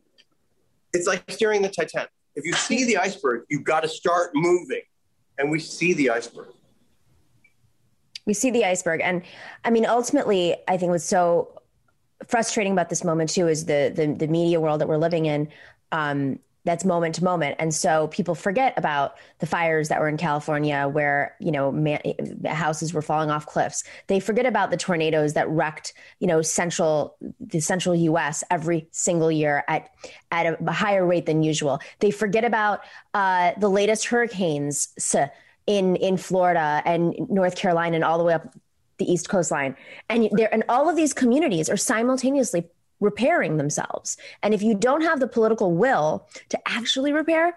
[0.92, 2.10] It's like steering the Titanic.
[2.38, 4.82] If you see the iceberg, you've got to start moving.
[5.38, 6.46] And we see the iceberg.
[8.26, 9.00] We see the iceberg.
[9.02, 9.22] And
[9.64, 11.60] I mean, ultimately, I think what's so
[12.28, 15.48] frustrating about this moment too is the the, the media world that we're living in.
[15.90, 17.56] Um, that's moment to moment.
[17.58, 21.98] And so people forget about the fires that were in california where you know man,
[22.44, 23.84] houses were falling off cliffs.
[24.06, 29.32] They forget about the tornadoes that wrecked you know central the central us every single
[29.32, 29.88] year at
[30.30, 31.80] at a higher rate than usual.
[32.00, 32.80] They forget about
[33.14, 34.88] uh, the latest hurricanes
[35.66, 38.54] in in florida and north carolina and all the way up
[38.98, 39.76] the east coastline.
[40.08, 42.66] And there and all of these communities are simultaneously
[43.00, 44.16] repairing themselves.
[44.42, 47.56] And if you don't have the political will to actually repair,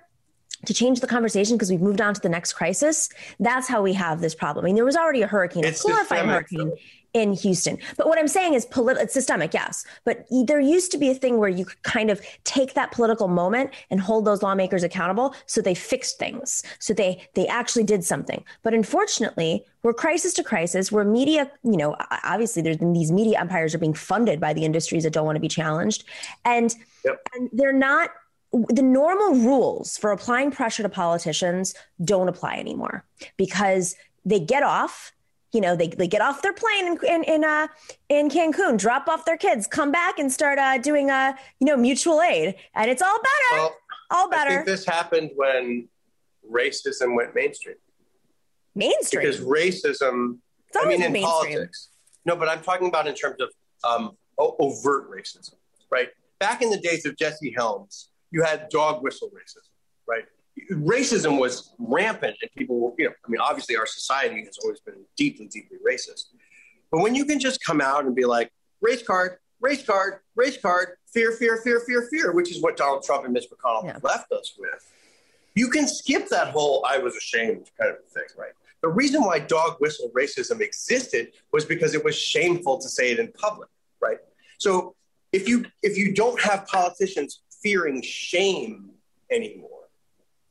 [0.65, 3.93] to change the conversation because we've moved on to the next crisis, that's how we
[3.93, 4.63] have this problem.
[4.63, 6.73] I mean, there was already a hurricane, it's a horrifying hurricane
[7.13, 7.77] in Houston.
[7.97, 9.85] But what I'm saying is political, it's systemic, yes.
[10.05, 13.27] But there used to be a thing where you could kind of take that political
[13.27, 16.63] moment and hold those lawmakers accountable so they fixed things.
[16.79, 18.43] So they they actually did something.
[18.63, 23.39] But unfortunately, we're crisis to crisis, where media, you know, obviously there's been these media
[23.39, 26.03] empires are being funded by the industries that don't want to be challenged.
[26.45, 27.19] And, yep.
[27.33, 28.11] and they're not
[28.51, 33.05] the normal rules for applying pressure to politicians don't apply anymore
[33.37, 33.95] because
[34.25, 35.13] they get off
[35.53, 37.67] you know they, they get off their plane in in in, uh,
[38.09, 41.67] in Cancun, drop off their kids, come back and start uh, doing a uh, you
[41.67, 43.75] know mutual aid, and it's all better, well,
[44.09, 44.51] all better.
[44.51, 45.87] I think this happened when
[46.49, 47.75] racism went mainstream.
[48.75, 50.37] Mainstream because racism.
[50.75, 51.23] I mean, in mainstream.
[51.23, 51.89] politics.
[52.25, 53.49] No, but I'm talking about in terms of
[53.83, 55.55] um, overt racism,
[55.89, 56.09] right?
[56.39, 59.67] Back in the days of Jesse Helms, you had dog whistle racism,
[60.07, 60.23] right?
[60.71, 64.79] Racism was rampant, and people were, you know, I mean, obviously our society has always
[64.79, 66.25] been deeply, deeply racist.
[66.91, 70.57] But when you can just come out and be like, race card, race card, race
[70.57, 73.97] card, fear, fear, fear, fear, fear, which is what Donald Trump and Mitch McConnell yeah.
[74.03, 74.91] left us with,
[75.55, 78.51] you can skip that whole I was ashamed kind of thing, right?
[78.81, 83.19] The reason why dog whistle racism existed was because it was shameful to say it
[83.19, 83.69] in public,
[84.01, 84.17] right?
[84.57, 84.95] So
[85.31, 88.89] if you if you don't have politicians fearing shame
[89.29, 89.80] anymore,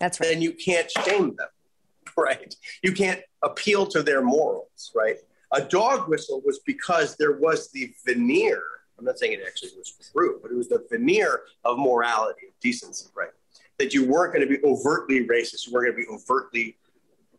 [0.00, 0.30] that's right.
[0.30, 1.48] Then you can't shame them,
[2.16, 2.54] right?
[2.82, 5.16] You can't appeal to their morals, right?
[5.52, 8.62] A dog whistle was because there was the veneer.
[8.98, 12.54] I'm not saying it actually was true, but it was the veneer of morality, of
[12.60, 13.30] decency, right?
[13.78, 16.76] That you weren't going to be overtly racist, you weren't going to be overtly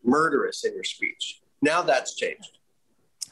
[0.03, 1.41] murderous in your speech.
[1.61, 2.57] Now that's changed.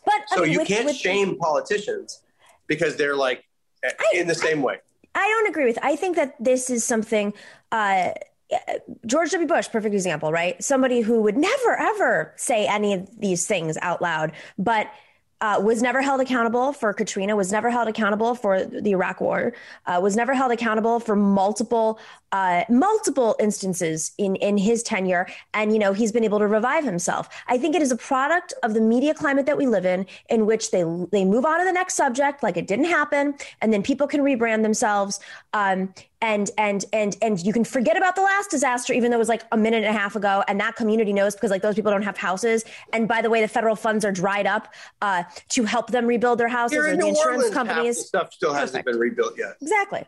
[0.05, 2.21] But so I mean, you with, can't with, shame politicians
[2.67, 3.43] because they're like
[3.83, 4.77] I, in the same way.
[5.15, 5.79] I don't agree with.
[5.81, 7.33] I think that this is something.
[7.71, 8.11] Uh,
[9.05, 9.47] George W.
[9.47, 10.61] Bush, perfect example, right?
[10.63, 14.91] Somebody who would never ever say any of these things out loud, but
[15.41, 19.53] uh, was never held accountable for Katrina, was never held accountable for the Iraq War,
[19.85, 21.99] uh, was never held accountable for multiple
[22.31, 26.83] uh, multiple instances in in his tenure, and you know he's been able to revive
[26.83, 27.29] himself.
[27.47, 30.45] I think it is a product of the media climate that we live in, in
[30.45, 33.81] which they they move on to the next subject like it didn't happen, and then
[33.81, 35.19] people can rebrand themselves.
[35.53, 39.19] Um, and and and and you can forget about the last disaster even though it
[39.19, 41.75] was like a minute and a half ago and that community knows because like those
[41.75, 42.65] people don't have houses.
[42.91, 46.39] And by the way the federal funds are dried up uh, to help them rebuild
[46.39, 49.55] their houses Here or the insurance Orleans, companies the stuff still hasn't been rebuilt yet.
[49.61, 50.05] Exactly,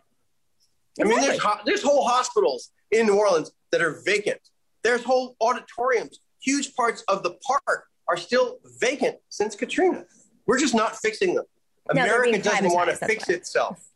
[0.97, 1.15] exactly.
[1.15, 4.39] i mean there's, ho- there's whole hospitals in new orleans that are vacant.
[4.83, 6.19] There's whole auditoriums.
[6.41, 10.05] Huge parts of the park are still vacant since katrina.
[10.45, 11.45] We're just not fixing them.
[11.93, 13.35] No, america doesn't want to fix why.
[13.35, 13.87] itself.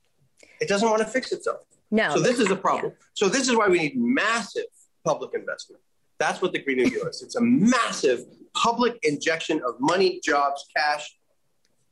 [0.61, 2.13] It doesn't want to fix itself no.
[2.13, 2.91] So this is a problem.
[2.91, 3.05] Yeah.
[3.13, 4.65] So this is why we need massive
[5.03, 5.81] public investment.
[6.17, 7.21] That's what the Green New Deal is.
[7.21, 11.17] It's a massive public injection of money, jobs, cash,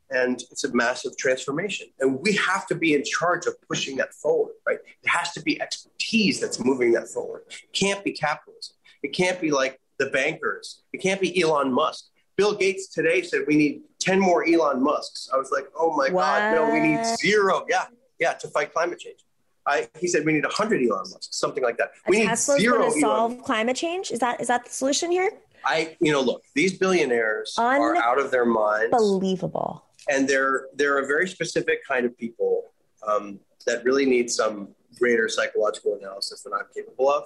[0.10, 1.88] and it's a massive transformation.
[2.00, 4.80] And we have to be in charge of pushing that forward, right?
[5.04, 7.44] It has to be expertise that's moving that forward.
[7.50, 8.76] It can't be capitalism.
[9.02, 10.84] It can't be like the bankers.
[10.94, 12.06] It can't be Elon Musk.
[12.36, 15.30] Bill Gates today said we need 10 more Elon Musks.
[15.34, 16.24] I was like, oh my what?
[16.24, 17.66] God, no, we need zero.
[17.70, 17.86] Yeah,
[18.20, 19.20] yeah, to fight climate change.
[19.65, 21.91] I, he said we need 100 Elon Musk, something like that.
[22.08, 24.12] A we Tesla's need zero to solve climate change.
[24.12, 25.32] Is that is that the solution here?
[25.65, 28.93] I, you know, look, these billionaires are out of their minds.
[28.93, 29.86] Unbelievable.
[30.10, 32.71] And they're they're a very specific kind of people
[33.08, 37.26] um, that really need some greater psychological analysis than I'm capable of.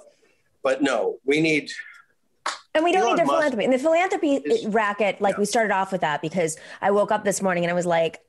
[0.62, 1.70] But no, we need.
[2.74, 3.64] And we don't Elon need their Musk philanthropy.
[3.64, 5.40] And the philanthropy is, racket, like yeah.
[5.40, 8.20] we started off with that because I woke up this morning and I was like,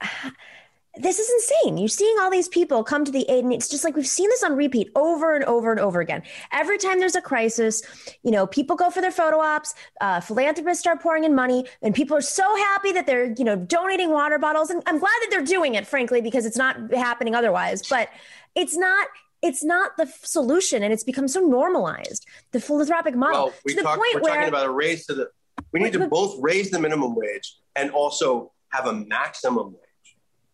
[0.95, 1.77] this is insane.
[1.77, 4.29] You're seeing all these people come to the aid, and it's just like we've seen
[4.29, 6.23] this on repeat over and over and over again.
[6.51, 7.83] Every time there's a crisis,
[8.23, 11.93] you know, people go for their photo ops, uh, philanthropists start pouring in money, and
[11.93, 14.71] people are so happy that they're, you know, donating water bottles.
[14.71, 17.87] And I'm glad that they're doing it, frankly, because it's not happening otherwise.
[17.87, 18.09] But
[18.55, 19.07] it's not
[19.41, 23.77] it's not the solution and it's become so normalized the philanthropic model well, we to
[23.77, 25.29] the talk, point we're where, talking about a raise to the
[25.71, 29.88] we need to both raise the minimum wage and also have a maximum wage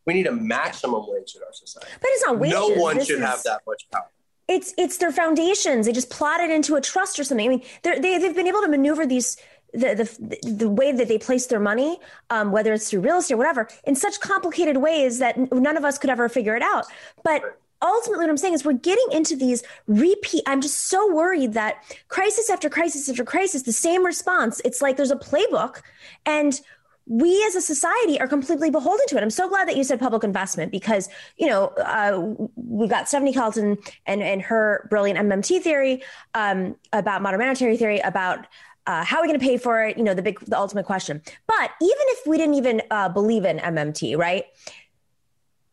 [0.05, 1.91] we need a maximum wage in our society.
[1.99, 2.53] But it's not wages.
[2.53, 4.09] No one this should is, have that much power.
[4.47, 5.87] It's it's their foundations.
[5.87, 7.45] They just plot it into a trust or something.
[7.45, 9.37] I mean, they they've been able to maneuver these
[9.73, 11.97] the the, the way that they place their money,
[12.29, 15.83] um, whether it's through real estate or whatever, in such complicated ways that none of
[15.83, 16.85] us could ever figure it out.
[17.23, 21.53] But ultimately what i'm saying is we're getting into these repeat i'm just so worried
[21.53, 25.81] that crisis after crisis after crisis the same response it's like there's a playbook
[26.25, 26.61] and
[27.07, 29.21] we as a society are completely beholden to it.
[29.21, 33.33] I'm so glad that you said public investment because, you know, uh, we've got Stephanie
[33.33, 38.47] Kelton and, and her brilliant MMT theory um, about modern monetary theory about
[38.87, 39.97] uh, how are we going to pay for it?
[39.97, 41.21] You know, the big, the ultimate question.
[41.47, 44.45] But even if we didn't even uh, believe in MMT, right?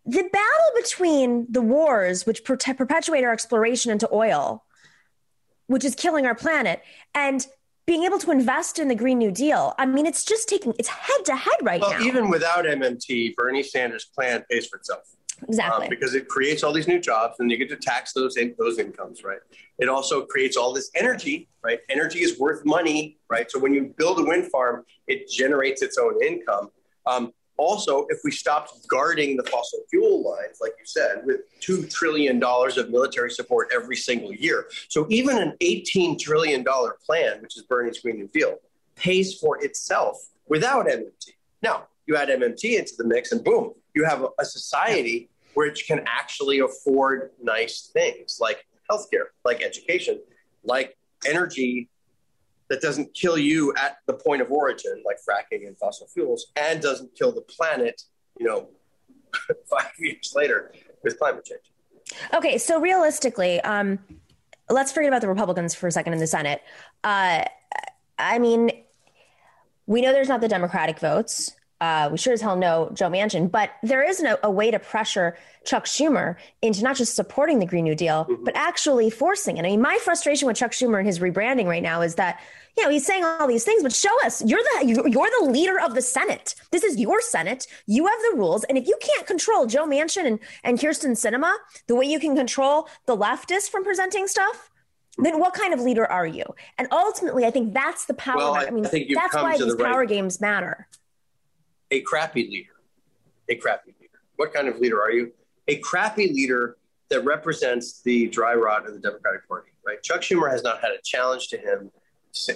[0.05, 4.65] The battle between the wars, which per- perpetuate our exploration into oil,
[5.67, 6.83] which is killing our planet,
[7.15, 7.47] and
[7.87, 9.75] being able to invest in the Green New Deal.
[9.79, 12.01] I mean, it's just taking it's head to head right well, now.
[12.01, 15.03] Even without MMT, Bernie Sanders' plan pays for itself.
[15.49, 15.87] Exactly.
[15.87, 18.55] Um, because it creates all these new jobs and you get to tax those in,
[18.59, 19.41] those incomes, right?
[19.79, 21.81] It also creates all this energy, right?
[21.89, 23.51] Energy is worth money, right?
[23.51, 26.71] So when you build a wind farm, it generates its own income.
[27.07, 31.93] Um, also, if we stopped guarding the fossil fuel lines, like you said, with $2
[31.93, 34.67] trillion of military support every single year.
[34.89, 38.57] So even an $18 trillion plan, which is Bernie's Green New Deal,
[38.97, 40.17] pays for itself
[40.49, 41.31] without MMT.
[41.63, 46.03] Now, you add MMT into the mix, and boom, you have a, society which can
[46.07, 50.19] actually afford nice things like healthcare, like education,
[50.65, 51.89] like energy
[52.73, 56.81] that doesn't kill you at the point of origin, like fracking and fossil fuels, and
[56.81, 58.01] doesn't kill the planet,
[58.41, 58.71] you know,
[59.71, 60.73] five years later
[61.05, 61.61] with climate change.
[62.33, 63.99] Okay, so realistically, um,
[64.71, 66.63] let's forget about the Republicans for a second in the Senate.
[67.05, 67.45] Uh,
[68.19, 68.71] I mean,
[69.87, 71.55] we know there's not the Democratic votes.
[71.83, 74.79] Uh, we sure as hell know Joe Manchin, but there is no, a way to
[74.79, 78.45] pressure Chuck Schumer into not just supporting the Green New Deal, mm-hmm.
[78.45, 79.65] but actually forcing it.
[79.65, 82.39] I mean, my frustration with Chuck Schumer and his rebranding right now is that
[82.77, 85.81] you know he's saying all these things, but show us you're the you're the leader
[85.81, 86.55] of the Senate.
[86.71, 87.67] This is your Senate.
[87.87, 91.53] You have the rules, and if you can't control Joe Manchin and and Kyrsten Sinema
[91.89, 94.71] the way you can control the leftists from presenting stuff,
[95.19, 96.45] then what kind of leader are you?
[96.79, 98.37] And ultimately, I think that's the power.
[98.37, 100.09] Well, I, I mean, that's why these power right.
[100.09, 100.87] games matter
[101.93, 102.73] a crappy leader.
[103.49, 104.19] A crappy leader.
[104.37, 105.33] What kind of leader are you?
[105.69, 106.79] A crappy leader
[107.11, 110.03] that represents the dry rot of the Democratic Party, right?
[110.03, 111.91] Chuck Schumer has not had a challenge to him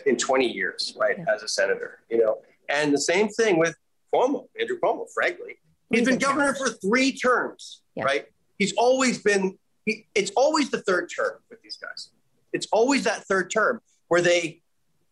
[0.06, 1.24] in 20 years, right, yeah.
[1.32, 2.38] as a senator, you know?
[2.70, 3.76] And the same thing with
[4.12, 5.58] Cuomo, Andrew Cuomo, frankly.
[5.90, 8.04] He's been governor for three terms, yeah.
[8.04, 8.26] right?
[8.58, 12.08] He's always been, he, it's always the third term with these guys.
[12.54, 14.62] It's always that third term where they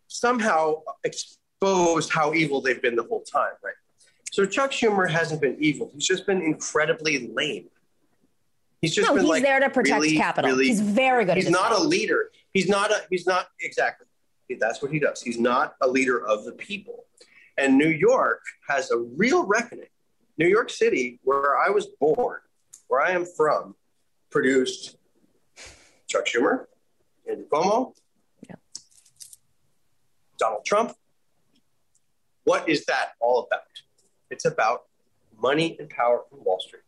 [0.08, 3.74] somehow expose how evil they've been the whole time, right?
[4.34, 5.92] So Chuck Schumer hasn't been evil.
[5.94, 7.68] He's just been incredibly lame.
[8.80, 10.50] He's just no, he's like there to protect really, capital.
[10.50, 11.36] Really, he's very good.
[11.36, 11.82] He's not job.
[11.82, 12.32] a leader.
[12.52, 13.02] He's not a.
[13.10, 14.08] He's not exactly.
[14.58, 15.22] That's what he does.
[15.22, 17.04] He's not a leader of the people.
[17.58, 19.86] And New York has a real reckoning.
[20.36, 22.40] New York City, where I was born,
[22.88, 23.76] where I am from,
[24.32, 24.96] produced
[26.08, 26.64] Chuck Schumer,
[27.30, 27.94] Andrew Cuomo,
[28.48, 28.56] yeah.
[30.40, 30.92] Donald Trump.
[32.42, 33.60] What is that all about?
[34.34, 34.86] It's about
[35.40, 36.82] money and power from Wall Street.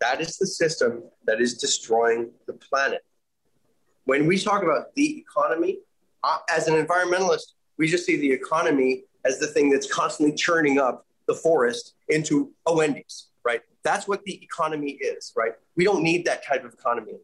[0.00, 3.02] That is the system that is destroying the planet.
[4.02, 5.78] When we talk about the economy,
[6.24, 10.80] uh, as an environmentalist, we just see the economy as the thing that's constantly churning
[10.80, 13.60] up the forest into a Wendy's, right?
[13.84, 15.52] That's what the economy is, right?
[15.76, 17.14] We don't need that type of economy.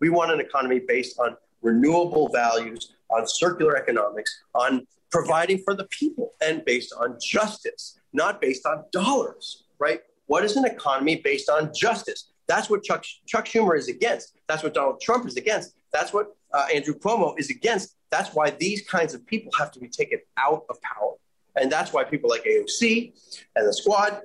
[0.00, 5.84] We want an economy based on renewable values, on circular economics, on providing for the
[6.00, 10.00] people, and based on justice not based on dollars, right?
[10.26, 12.30] What is an economy based on justice?
[12.48, 14.34] That's what Chuck, Chuck Schumer is against.
[14.48, 15.74] That's what Donald Trump is against.
[15.92, 17.96] That's what uh, Andrew Cuomo is against.
[18.10, 21.14] That's why these kinds of people have to be taken out of power.
[21.56, 23.12] And that's why people like AOC
[23.56, 24.20] and the squad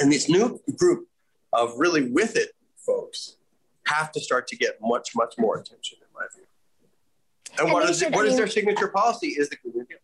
[0.00, 1.08] and this new group
[1.52, 2.50] of really with it
[2.84, 3.36] folks
[3.86, 6.44] have to start to get much, much more attention, in my view.
[7.58, 9.84] And, and what, is, should, what I mean, is their signature policy is the Green
[9.84, 9.98] Deal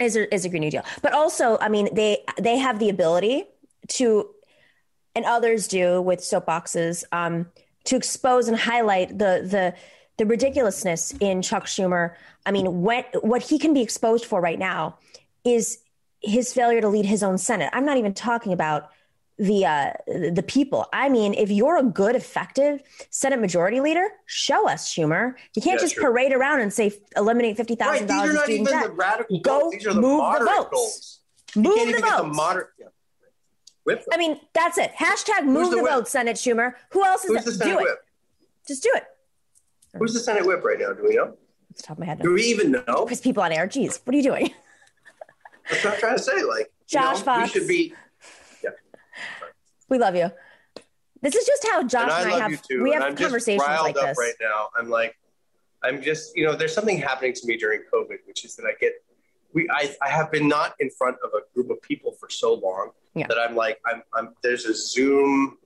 [0.00, 0.84] is a, is a Green New Deal.
[1.02, 3.44] But also, I mean, they they have the ability
[3.88, 4.28] to,
[5.14, 7.46] and others do with soapboxes, um,
[7.84, 9.74] to expose and highlight the the
[10.18, 12.14] the ridiculousness in Chuck Schumer.
[12.44, 14.98] I mean, what what he can be exposed for right now
[15.44, 15.78] is
[16.20, 17.70] his failure to lead his own Senate.
[17.72, 18.90] I'm not even talking about
[19.38, 20.86] the uh, the people.
[20.92, 25.34] I mean, if you're a good, effective Senate Majority Leader, show us, Schumer.
[25.54, 26.04] You can't yeah, just true.
[26.04, 28.84] parade around and say eliminate fifty thousand dollars in student debt.
[28.84, 29.72] The radical Go goals.
[29.74, 30.70] These are the move the votes.
[30.70, 31.20] Goals.
[31.56, 32.16] Move the votes.
[32.16, 33.96] The moder- yeah.
[34.12, 34.92] I mean, that's it.
[34.98, 36.72] Hashtag move the, the vote, Senate Schumer.
[36.90, 37.50] Who else is Who's that?
[37.50, 37.88] The Senate do whip?
[37.88, 38.66] it.
[38.66, 39.04] Just do it.
[39.96, 40.92] Who's the Senate whip right now?
[40.92, 41.22] Do we know?
[41.22, 42.20] Off the top of my head.
[42.20, 43.04] Do we even know?
[43.04, 43.68] Because people on air.
[43.68, 44.50] Jeez, what are you doing?
[45.70, 46.42] That's what I'm trying to say.
[46.42, 47.54] Like, Josh you know, Fox.
[47.54, 47.94] We should be
[49.88, 50.30] we love you.
[51.22, 53.82] This is just how Josh and I, and I have we have I'm conversations just
[53.82, 54.18] like up this.
[54.18, 55.16] Right now, I'm like,
[55.82, 58.74] I'm just you know, there's something happening to me during COVID, which is that I
[58.80, 58.92] get
[59.52, 62.54] we I, I have been not in front of a group of people for so
[62.54, 63.26] long yeah.
[63.28, 65.58] that I'm like I'm, I'm there's a Zoom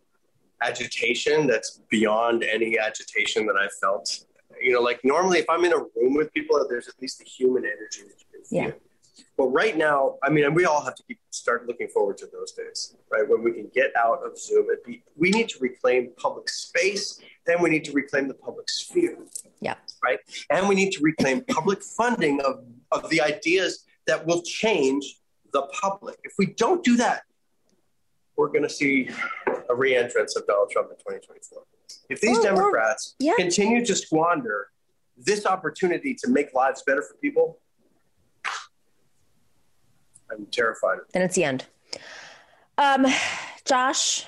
[0.62, 4.24] agitation that's beyond any agitation that I've felt.
[4.62, 7.24] You know, like normally if I'm in a room with people, there's at least the
[7.24, 8.12] human energy.
[8.50, 8.72] Yeah.
[9.36, 12.26] But right now, I mean, and we all have to keep start looking forward to
[12.32, 13.28] those days, right?
[13.28, 17.20] When we can get out of Zoom and be, we need to reclaim public space.
[17.46, 19.18] Then we need to reclaim the public sphere.
[19.60, 19.74] Yeah.
[20.02, 20.18] Right.
[20.50, 25.20] And we need to reclaim public funding of, of the ideas that will change
[25.52, 26.18] the public.
[26.24, 27.22] If we don't do that,
[28.36, 29.10] we're going to see
[29.46, 31.62] a reentrance of Donald Trump in 2024.
[32.08, 33.34] If these or, Democrats yeah.
[33.36, 34.68] continue to squander
[35.16, 37.58] this opportunity to make lives better for people,
[40.32, 40.98] I'm terrified.
[41.12, 41.66] Then it's the end.
[42.78, 43.06] Um,
[43.64, 44.24] Josh,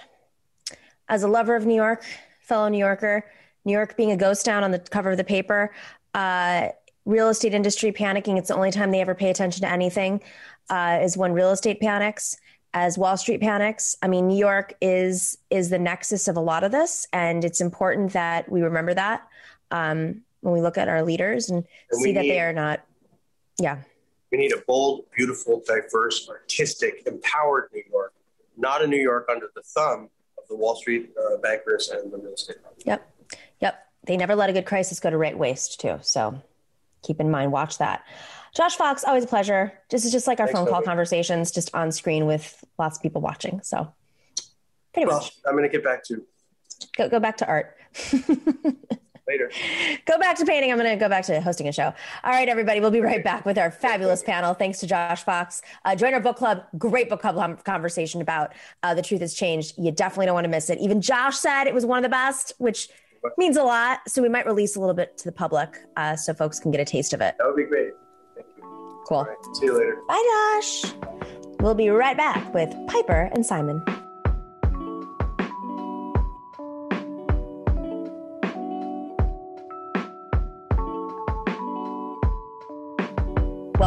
[1.09, 2.05] as a lover of New York,
[2.41, 3.25] fellow New Yorker,
[3.65, 5.75] New York being a ghost town on the cover of the paper,
[6.15, 6.69] uh,
[7.05, 8.39] real estate industry panicking.
[8.39, 10.21] It's the only time they ever pay attention to anything
[10.71, 12.37] uh, is when real estate panics
[12.75, 13.97] as Wall Street panics.
[14.03, 17.61] I mean, New York is is the nexus of a lot of this, and it's
[17.61, 19.27] important that we remember that
[19.71, 22.81] um, when we look at our leaders and, and see that need, they are not.
[23.59, 23.79] Yeah,
[24.33, 28.15] we need a bold, beautiful, diverse, artistic, empowered New York,
[28.57, 30.09] not a New York under the thumb
[30.39, 32.57] of the Wall Street uh, bankers and the real estate.
[32.63, 32.83] Market.
[32.87, 33.11] Yep,
[33.61, 33.87] yep.
[34.05, 35.99] They never let a good crisis go to right waste, too.
[36.01, 36.43] So
[37.03, 38.05] keep in mind, watch that.
[38.55, 39.73] Josh Fox, always a pleasure.
[39.91, 43.03] This is just like our Thanks, phone call conversations, just on screen with lots of
[43.03, 43.61] people watching.
[43.63, 43.93] So,
[44.93, 45.33] pretty well, much.
[45.47, 46.23] I'm going to get back to
[46.97, 47.77] go go back to art.
[49.29, 49.53] Later.
[50.05, 50.73] Go back to painting.
[50.73, 51.95] I'm going to go back to hosting a show.
[52.25, 52.81] All right, everybody.
[52.81, 54.53] We'll be right back with our fabulous panel.
[54.53, 55.63] Thanks to Josh Fox.
[55.85, 56.65] Uh, join our book club.
[56.77, 58.53] Great book club conversation about
[58.83, 59.75] uh, The Truth Has Changed.
[59.79, 60.79] You definitely don't want to miss it.
[60.81, 62.89] Even Josh said it was one of the best, which
[63.39, 64.01] means a lot.
[64.09, 66.81] So we might release a little bit to the public uh, so folks can get
[66.81, 67.37] a taste of it.
[67.39, 67.93] That would be great.
[69.07, 69.25] Cool.
[69.25, 69.99] Right, see you later.
[70.09, 70.95] Bye, Josh.
[71.61, 73.85] We'll be right back with Piper and Simon.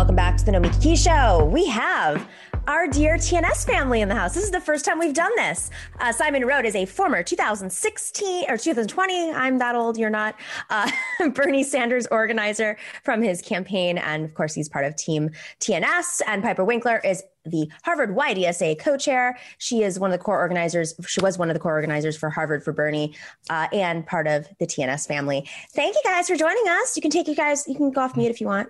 [0.06, 1.50] Welcome back to the Nomiki Key Show.
[1.52, 2.30] We have
[2.68, 4.36] our dear TNS family in the house.
[4.36, 5.72] This is the first time we've done this.
[6.00, 10.36] Uh, Simon Narode is a former 2016 or 2020, I'm that old, you're not,
[10.70, 10.92] uh,
[11.34, 13.98] Bernie Sanders organizer from his campaign.
[13.98, 16.22] And of course, he's part of Team TNS.
[16.28, 19.40] And Piper Winkler is the Harvard YDSA co-chair.
[19.58, 20.94] She is one of the core organizers.
[21.08, 23.16] She was one of the core organizers for Harvard for Bernie,
[23.50, 25.50] uh, and part of the TNS family.
[25.74, 26.96] Thank you guys for joining us.
[26.96, 27.68] You can take you guys.
[27.68, 28.70] You can go off mute if you want.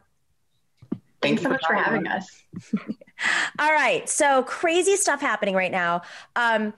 [1.30, 2.43] Thanks so much for having us.
[3.59, 4.07] All right.
[4.09, 6.01] So crazy stuff happening right now.
[6.36, 6.73] Um,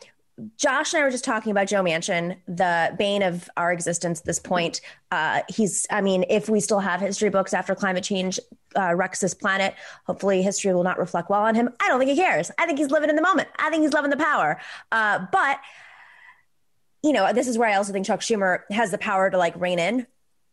[0.57, 4.25] Josh and I were just talking about Joe Manchin, the bane of our existence at
[4.25, 4.81] this point.
[5.09, 8.39] Uh, he's, I mean, if we still have history books after climate change
[8.77, 9.73] uh, wrecks this planet,
[10.05, 11.69] hopefully history will not reflect well on him.
[11.79, 12.51] I don't think he cares.
[12.59, 13.49] I think he's living in the moment.
[13.57, 14.59] I think he's loving the power.
[14.91, 15.59] Uh, but,
[17.01, 19.59] you know, this is where I also think Chuck Schumer has the power to like
[19.59, 20.05] rein in.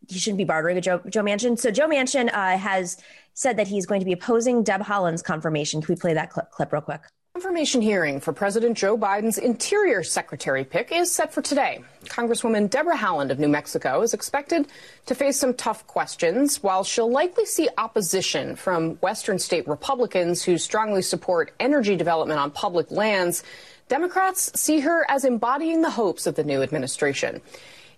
[0.07, 1.57] He shouldn't be bartering with Joe, Joe Manchin.
[1.57, 2.97] So Joe Manchin uh, has
[3.33, 5.81] said that he's going to be opposing Deb Haaland's confirmation.
[5.81, 7.01] Can we play that clip, clip real quick?
[7.33, 11.83] Confirmation hearing for President Joe Biden's Interior Secretary pick is set for today.
[12.05, 14.67] Congresswoman Deborah Haaland of New Mexico is expected
[15.05, 20.57] to face some tough questions, while she'll likely see opposition from Western state Republicans who
[20.57, 23.43] strongly support energy development on public lands.
[23.89, 27.41] Democrats see her as embodying the hopes of the new administration.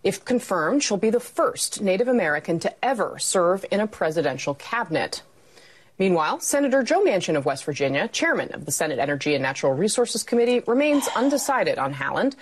[0.04, 5.22] If confirmed, she'll be the first Native American to ever serve in a presidential cabinet.
[6.00, 10.24] Meanwhile, Senator Joe Manchin of West Virginia, chairman of the Senate Energy and Natural Resources
[10.24, 12.36] Committee, remains undecided on Haaland.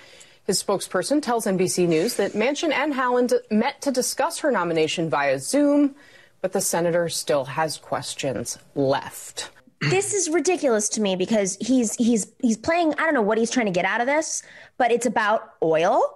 [0.46, 5.40] His spokesperson tells NBC News that Manchin and Haaland met to discuss her nomination via
[5.40, 5.96] Zoom,
[6.42, 9.50] but the senator still has questions left.
[9.82, 13.52] This is ridiculous to me because he's he's he's playing I don't know what he's
[13.52, 14.42] trying to get out of this,
[14.78, 16.15] but it's about oil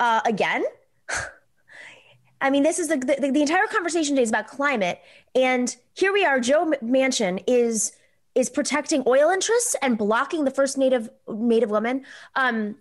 [0.00, 0.64] uh, again.
[2.40, 5.00] I mean, this is the, the, the entire conversation today is about climate,
[5.34, 6.40] and here we are.
[6.40, 7.92] Joe Manchin is
[8.34, 12.04] is protecting oil interests and blocking the first native native woman.
[12.34, 12.76] Um,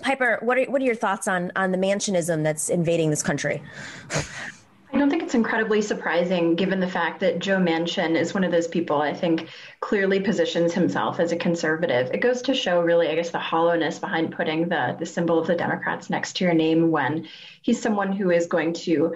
[0.00, 3.62] Piper, what are what are your thoughts on on the Manchinism that's invading this country?
[4.92, 8.52] I don't think it's incredibly surprising given the fact that Joe Manchin is one of
[8.52, 9.48] those people I think
[9.80, 12.10] clearly positions himself as a conservative.
[12.12, 15.46] It goes to show really, I guess, the hollowness behind putting the, the symbol of
[15.46, 17.26] the Democrats next to your name when
[17.62, 19.14] he's someone who is going to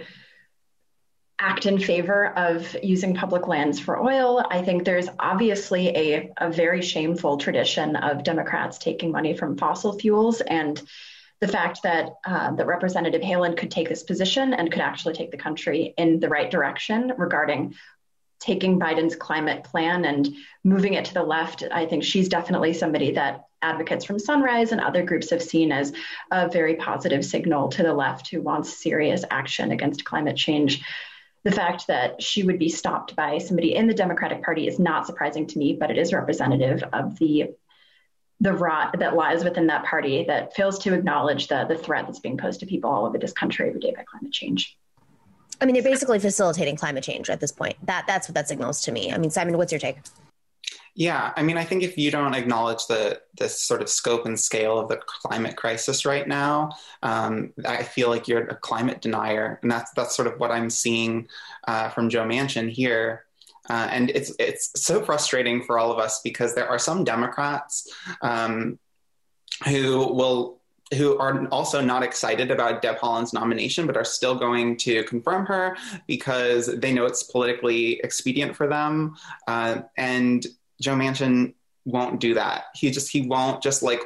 [1.39, 4.43] act in favor of using public lands for oil.
[4.51, 9.99] I think there's obviously a, a very shameful tradition of Democrats taking money from fossil
[9.99, 10.83] fuels and
[11.41, 15.31] the fact that uh, that Representative Haaland could take this position and could actually take
[15.31, 17.75] the country in the right direction regarding
[18.39, 20.29] taking Biden's climate plan and
[20.63, 21.65] moving it to the left.
[21.71, 25.93] I think she's definitely somebody that advocates from Sunrise and other groups have seen as
[26.31, 30.85] a very positive signal to the left who wants serious action against climate change.
[31.45, 35.07] The fact that she would be stopped by somebody in the Democratic Party is not
[35.07, 37.55] surprising to me, but it is representative of the
[38.41, 42.19] the rot that lies within that party that fails to acknowledge the, the threat that's
[42.21, 44.77] being posed to people all over this country every day by climate change.
[45.61, 47.77] I mean, they're basically facilitating climate change at this point.
[47.87, 49.13] That that's what that signals to me.
[49.13, 49.97] I mean, Simon, what's your take?
[50.99, 54.39] Yeah, I mean, I think if you don't acknowledge the this sort of scope and
[54.41, 56.71] scale of the climate crisis right now,
[57.03, 60.71] um, I feel like you're a climate denier, and that's that's sort of what I'm
[60.71, 61.29] seeing
[61.69, 63.26] uh, from Joe Manchin here.
[63.69, 67.89] Uh, and it's it's so frustrating for all of us because there are some Democrats
[68.23, 68.79] um,
[69.65, 70.61] who will
[70.95, 75.47] who are also not excited about Deb Haaland's nomination, but are still going to confirm
[75.47, 79.17] her because they know it's politically expedient for them.
[79.49, 80.47] Uh, and
[80.81, 81.55] Joe Manchin
[81.85, 82.67] won't do that.
[82.75, 84.01] He just he won't just like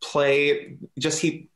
[0.00, 0.76] play.
[0.98, 1.48] Just he.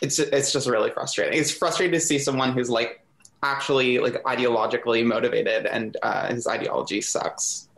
[0.00, 1.38] It's it's just really frustrating.
[1.38, 3.03] It's frustrating to see someone who's like
[3.44, 7.68] actually like ideologically motivated and uh, his ideology sucks.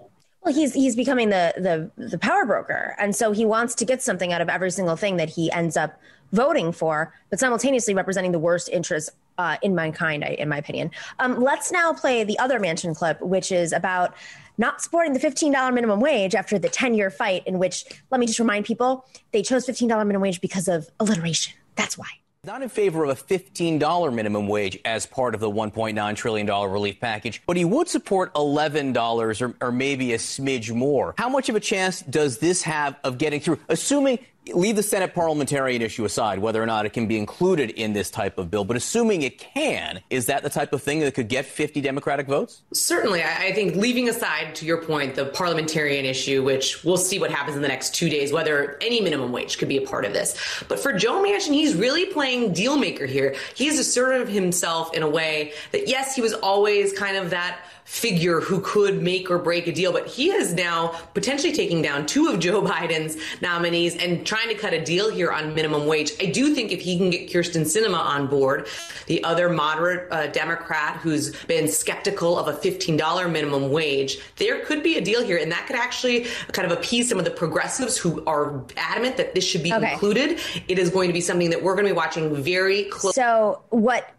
[0.42, 4.00] Well, he's he's becoming the the the power broker, and so he wants to get
[4.00, 6.00] something out of every single thing that he ends up
[6.32, 10.90] voting for, but simultaneously representing the worst interests uh, in mankind, in my opinion.
[11.18, 14.14] Um, let's now play the other Manchin clip, which is about
[14.58, 18.26] not supporting the $15 minimum wage after the 10 year fight, in which, let me
[18.26, 21.54] just remind people, they chose $15 minimum wage because of alliteration.
[21.74, 22.08] That's why.
[22.46, 27.00] Not in favor of a $15 minimum wage as part of the $1.9 trillion relief
[27.00, 31.12] package, but he would support $11 or, or maybe a smidge more.
[31.18, 34.20] How much of a chance does this have of getting through, assuming
[34.54, 38.10] leave the Senate parliamentarian issue aside, whether or not it can be included in this
[38.10, 41.28] type of bill, but assuming it can, is that the type of thing that could
[41.28, 42.62] get 50 Democratic votes?
[42.72, 43.22] Certainly.
[43.22, 47.56] I think leaving aside, to your point, the parliamentarian issue, which we'll see what happens
[47.56, 50.62] in the next two days, whether any minimum wage could be a part of this.
[50.68, 53.34] But for Joe Manchin, he's really playing deal maker here.
[53.54, 58.40] He's asserted himself in a way that, yes, he was always kind of that figure
[58.40, 62.26] who could make or break a deal, but he is now potentially taking down two
[62.26, 66.12] of Joe Biden's nominees and trying to cut a deal here on minimum wage.
[66.20, 68.66] I do think if he can get Kyrsten Sinema on board,
[69.06, 74.82] the other moderate uh, Democrat who's been skeptical of a $15 minimum wage, there could
[74.82, 77.96] be a deal here, and that could actually kind of appease some of the progressives
[77.96, 79.92] who are adamant that this should be okay.
[79.92, 80.40] included.
[80.66, 83.12] It is going to be something that we're going to be watching very closely.
[83.12, 84.12] So, what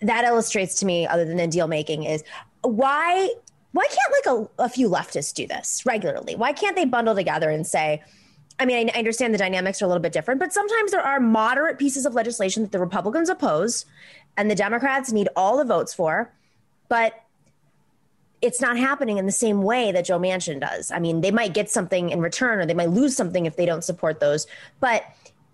[0.00, 2.24] that illustrates to me, other than the deal making, is
[2.62, 3.28] why
[3.72, 6.36] why can't like a, a few leftists do this regularly?
[6.36, 8.02] Why can't they bundle together and say,
[8.58, 11.18] I mean, I understand the dynamics are a little bit different, but sometimes there are
[11.18, 13.86] moderate pieces of legislation that the Republicans oppose
[14.36, 16.30] and the Democrats need all the votes for,
[16.88, 17.14] but
[18.42, 20.90] it's not happening in the same way that Joe Manchin does.
[20.90, 23.64] I mean, they might get something in return or they might lose something if they
[23.64, 24.46] don't support those,
[24.80, 25.04] but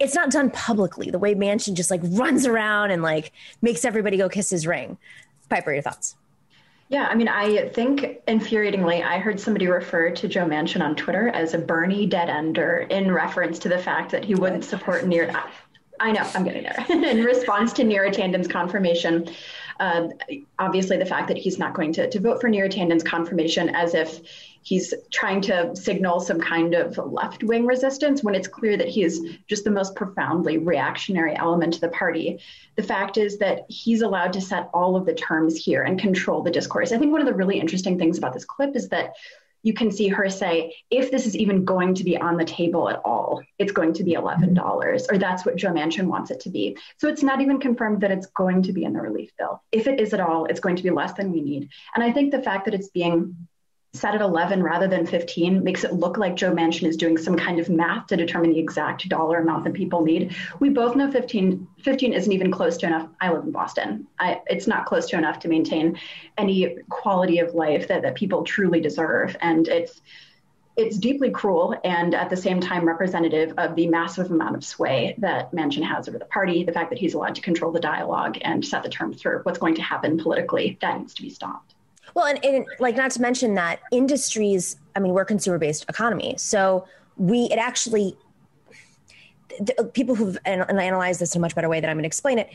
[0.00, 3.32] it's not done publicly the way Manchin just like runs around and like
[3.62, 4.96] makes everybody go kiss his ring.
[5.48, 6.16] Piper, your thoughts?
[6.90, 11.28] Yeah, I mean, I think infuriatingly, I heard somebody refer to Joe Manchin on Twitter
[11.28, 15.30] as a Bernie dead ender in reference to the fact that he wouldn't support near.
[16.00, 16.86] I know, I'm getting there.
[16.88, 19.28] in response to Neera Tanden's confirmation,
[19.80, 20.08] uh,
[20.58, 23.94] obviously the fact that he's not going to, to vote for Neera Tanden's confirmation as
[23.94, 24.20] if
[24.62, 29.02] he's trying to signal some kind of left wing resistance when it's clear that he
[29.02, 32.38] is just the most profoundly reactionary element to the party.
[32.76, 36.42] The fact is that he's allowed to set all of the terms here and control
[36.42, 36.92] the discourse.
[36.92, 39.14] I think one of the really interesting things about this clip is that
[39.62, 42.88] you can see her say, if this is even going to be on the table
[42.88, 45.14] at all, it's going to be $11, mm-hmm.
[45.14, 46.76] or that's what Joe Manchin wants it to be.
[46.98, 49.62] So it's not even confirmed that it's going to be in the relief bill.
[49.72, 51.68] If it is at all, it's going to be less than we need.
[51.94, 53.48] And I think the fact that it's being
[53.94, 57.36] set at 11 rather than 15 makes it look like Joe Manchin is doing some
[57.36, 60.36] kind of math to determine the exact dollar amount that people need.
[60.60, 63.08] We both know 15, 15 isn't even close to enough.
[63.20, 64.06] I live in Boston.
[64.18, 65.98] I, it's not close to enough to maintain
[66.36, 69.36] any quality of life that, that people truly deserve.
[69.40, 70.02] And it's,
[70.76, 75.14] it's deeply cruel and at the same time representative of the massive amount of sway
[75.18, 78.38] that Manchin has over the party, the fact that he's allowed to control the dialogue
[78.42, 81.74] and set the terms for what's going to happen politically, that needs to be stopped.
[82.18, 86.34] Well, and, and like not to mention that industries, I mean, we're consumer based economy.
[86.36, 86.84] So
[87.16, 88.16] we, it actually,
[89.60, 92.40] the, people who've analyzed this in a much better way than I'm going to explain
[92.40, 92.50] it.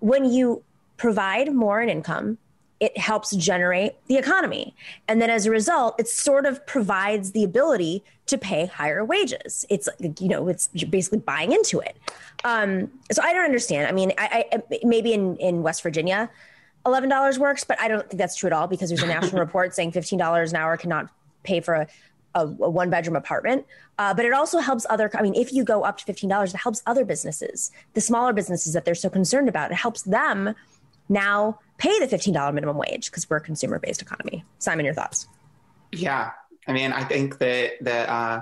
[0.00, 0.64] When you
[0.96, 2.38] provide more in income,
[2.80, 4.74] it helps generate the economy.
[5.06, 9.64] And then as a result, it sort of provides the ability to pay higher wages.
[9.70, 11.96] It's, like, you know, it's basically buying into it.
[12.42, 13.86] Um, so I don't understand.
[13.86, 16.28] I mean, I, I maybe in, in West Virginia,
[16.84, 19.74] $11 works, but I don't think that's true at all because there's a national report
[19.74, 21.10] saying $15 an hour cannot
[21.42, 21.86] pay for a,
[22.34, 23.66] a, a one bedroom apartment.
[23.98, 26.56] Uh, but it also helps other, I mean, if you go up to $15, it
[26.56, 29.70] helps other businesses, the smaller businesses that they're so concerned about.
[29.70, 30.54] It helps them
[31.08, 34.44] now pay the $15 minimum wage because we're a consumer based economy.
[34.58, 35.28] Simon, your thoughts?
[35.92, 36.32] Yeah.
[36.66, 38.40] I mean, I think that, that, uh,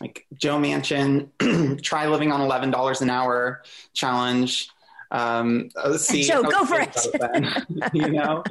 [0.00, 3.62] like Joe Manchin, try living on $11 an hour
[3.92, 4.70] challenge
[5.12, 6.96] um, see Joe, go for it.
[7.94, 8.44] you know,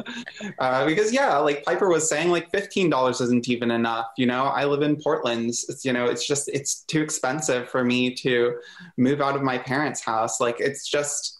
[0.60, 4.07] uh, because yeah, like Piper was saying, like fifteen dollars isn't even enough.
[4.18, 5.49] You know, I live in Portland.
[5.49, 8.57] It's, you know, it's just it's too expensive for me to
[8.97, 10.41] move out of my parents' house.
[10.41, 11.39] Like it's just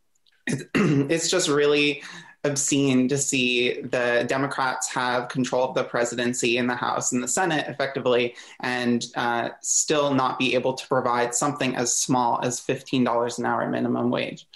[0.46, 2.02] it's just really
[2.48, 7.28] obscene to see the Democrats have control of the presidency in the House and the
[7.28, 13.38] Senate effectively, and uh, still not be able to provide something as small as $15
[13.38, 14.46] an hour minimum wage.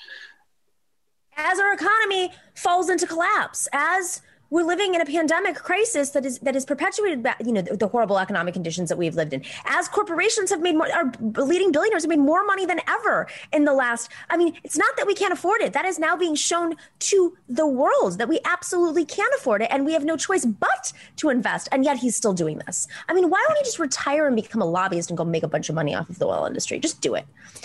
[1.37, 4.23] As our economy falls into collapse, as
[4.53, 7.75] we're living in a pandemic crisis that is that is perpetuated by, you know the,
[7.75, 9.43] the, horrible economic conditions that we've lived in.
[9.65, 11.11] As corporations have made more our
[11.43, 14.95] leading billionaires have made more money than ever in the last i mean it's not
[14.99, 15.73] that we can't afford it.
[15.73, 19.87] That is now being shown to the world that we absolutely can afford it and
[19.87, 22.87] we have no choice but to invest and yet he's still doing this.
[23.09, 25.49] I mean why don't he just retire and become a lobbyist and go make a
[25.49, 26.79] bunch of money off of the oil industry?
[26.79, 27.25] Just do it.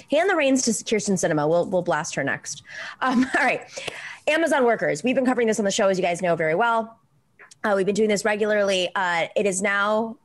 [0.10, 2.64] Hand the reins to Kyrsten Sinema we'll, we'll blast her next.
[3.02, 3.68] Um, all right
[4.28, 5.04] Amazon workers.
[5.04, 7.00] We've been covering this on the show, as you guys know very well.
[7.64, 8.90] Uh, we've been doing this regularly.
[8.96, 10.18] Uh, it is now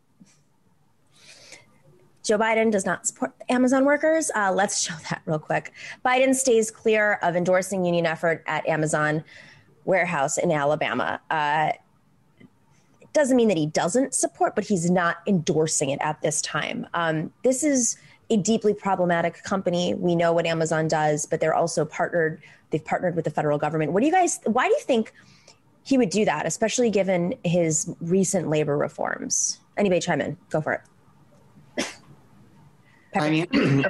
[2.23, 4.31] Joe Biden does not support Amazon workers.
[4.35, 5.73] Uh, let's show that real quick.
[6.05, 9.25] Biden stays clear of endorsing union effort at Amazon
[9.85, 11.21] warehouse in Alabama.
[11.31, 11.73] Uh,
[13.13, 16.87] doesn't mean that he doesn't support, but he's not endorsing it at this time.
[16.95, 17.97] Um, this is
[18.31, 19.95] a deeply problematic company.
[19.95, 22.43] We know what Amazon does, but they're also partnered
[22.73, 23.93] They've partnered with the federal government.
[23.93, 25.13] What do you guys, why do you think
[25.85, 29.61] he would do that, especially given his recent labor reforms?
[29.77, 30.37] Anybody chime in?
[30.51, 30.81] Go for it.
[33.15, 33.47] I mean,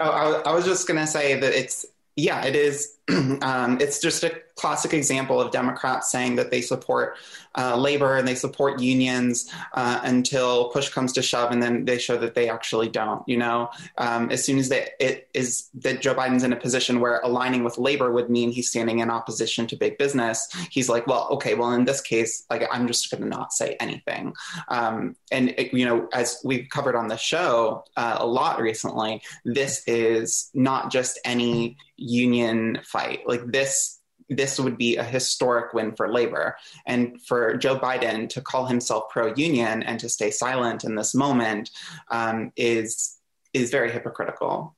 [0.00, 1.84] oh, I, I was just going to say that it's,
[2.16, 2.96] yeah, it is.
[3.42, 7.16] Um, it's just a classic example of Democrats saying that they support
[7.56, 11.98] uh, labor and they support unions uh, until push comes to shove, and then they
[11.98, 13.26] show that they actually don't.
[13.26, 17.00] You know, um, as soon as they, it is that Joe Biden's in a position
[17.00, 21.06] where aligning with labor would mean he's standing in opposition to big business, he's like,
[21.06, 24.34] well, okay, well, in this case, like I'm just going to not say anything.
[24.68, 29.22] Um, and it, you know, as we've covered on the show uh, a lot recently,
[29.44, 33.20] this is not just any union fight.
[33.26, 34.02] Like this
[34.36, 36.56] this would be a historic win for labor.
[36.86, 41.14] And for Joe Biden to call himself pro union and to stay silent in this
[41.14, 41.70] moment
[42.10, 43.18] um, is,
[43.52, 44.76] is very hypocritical.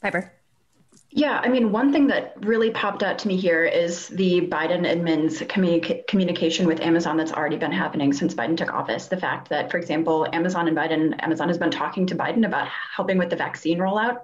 [0.00, 0.32] Piper.
[1.14, 4.86] Yeah, I mean, one thing that really popped out to me here is the Biden
[4.86, 9.08] admin's communica- communication with Amazon that's already been happening since Biden took office.
[9.08, 12.66] The fact that, for example, Amazon and Biden, Amazon has been talking to Biden about
[12.96, 14.22] helping with the vaccine rollout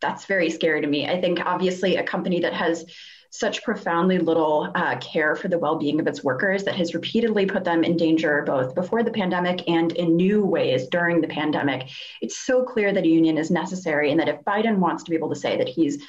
[0.00, 1.08] that's very scary to me.
[1.08, 2.84] I think obviously a company that has
[3.30, 7.64] such profoundly little uh, care for the well-being of its workers that has repeatedly put
[7.64, 11.90] them in danger both before the pandemic and in new ways during the pandemic
[12.22, 15.16] it's so clear that a union is necessary and that if biden wants to be
[15.16, 16.02] able to say that he's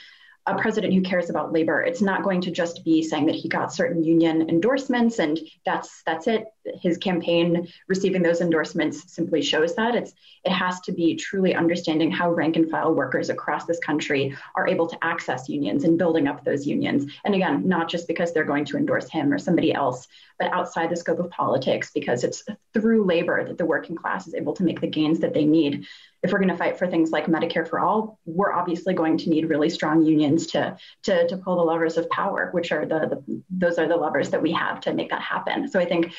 [0.49, 1.81] a president who cares about labor.
[1.81, 6.01] It's not going to just be saying that he got certain union endorsements and that's
[6.05, 6.45] that's it.
[6.81, 9.95] His campaign receiving those endorsements simply shows that.
[9.95, 14.35] It's it has to be truly understanding how rank and file workers across this country
[14.55, 17.11] are able to access unions and building up those unions.
[17.25, 20.89] And again, not just because they're going to endorse him or somebody else, but outside
[20.89, 22.43] the scope of politics because it's
[22.73, 25.85] through labor that the working class is able to make the gains that they need
[26.21, 29.29] if we're going to fight for things like Medicare for all, we're obviously going to
[29.29, 32.99] need really strong unions to to, to pull the levers of power, which are the,
[32.99, 35.69] the those are the levers that we have to make that happen.
[35.69, 36.13] So I think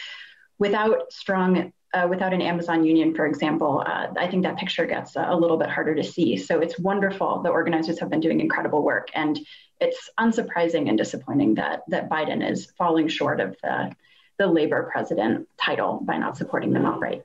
[0.58, 5.16] without strong uh, without an Amazon union, for example, uh, I think that picture gets
[5.16, 6.36] a little bit harder to see.
[6.36, 7.42] So it's wonderful.
[7.42, 9.38] The organizers have been doing incredible work, and
[9.80, 13.92] it's unsurprising and disappointing that that Biden is falling short of the
[14.38, 17.22] the labor president title by not supporting them outright.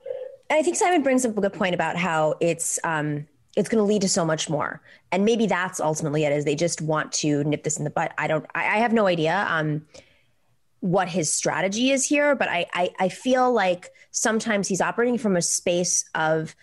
[0.49, 3.85] I think Simon brings up a good point about how it's um, it's going to
[3.85, 4.81] lead to so much more,
[5.11, 6.31] and maybe that's ultimately it.
[6.31, 8.13] Is they just want to nip this in the butt?
[8.17, 8.45] I don't.
[8.53, 9.85] I, I have no idea um,
[10.81, 15.35] what his strategy is here, but I, I I feel like sometimes he's operating from
[15.35, 16.55] a space of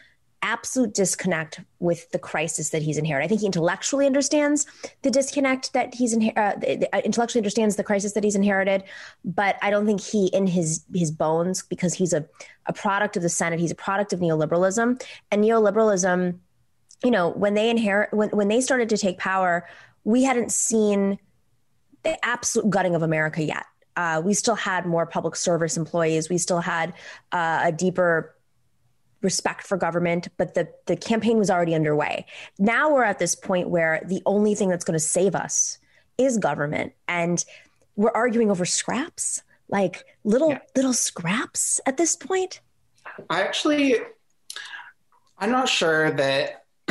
[0.42, 3.24] absolute disconnect with the crisis that he's inherited.
[3.24, 4.66] I think he intellectually understands
[5.02, 8.84] the disconnect that he's inher- uh, uh, intellectually understands the crisis that he's inherited,
[9.24, 12.26] but I don't think he, in his his bones, because he's a
[12.66, 16.38] a product of the Senate, he's a product of neoliberalism, and neoliberalism.
[17.04, 19.66] You know, when they inherit when when they started to take power,
[20.04, 21.18] we hadn't seen
[22.02, 23.64] the absolute gutting of America yet.
[23.94, 26.28] Uh, we still had more public service employees.
[26.28, 26.94] We still had
[27.30, 28.34] uh, a deeper
[29.22, 32.26] respect for government, but the, the campaign was already underway.
[32.58, 35.78] Now we're at this point where the only thing that's going to save us
[36.18, 36.92] is government.
[37.08, 37.44] And
[37.96, 40.58] we're arguing over scraps, like little, yeah.
[40.76, 42.60] little scraps at this point.
[43.30, 43.96] I actually,
[45.38, 46.64] I'm not sure that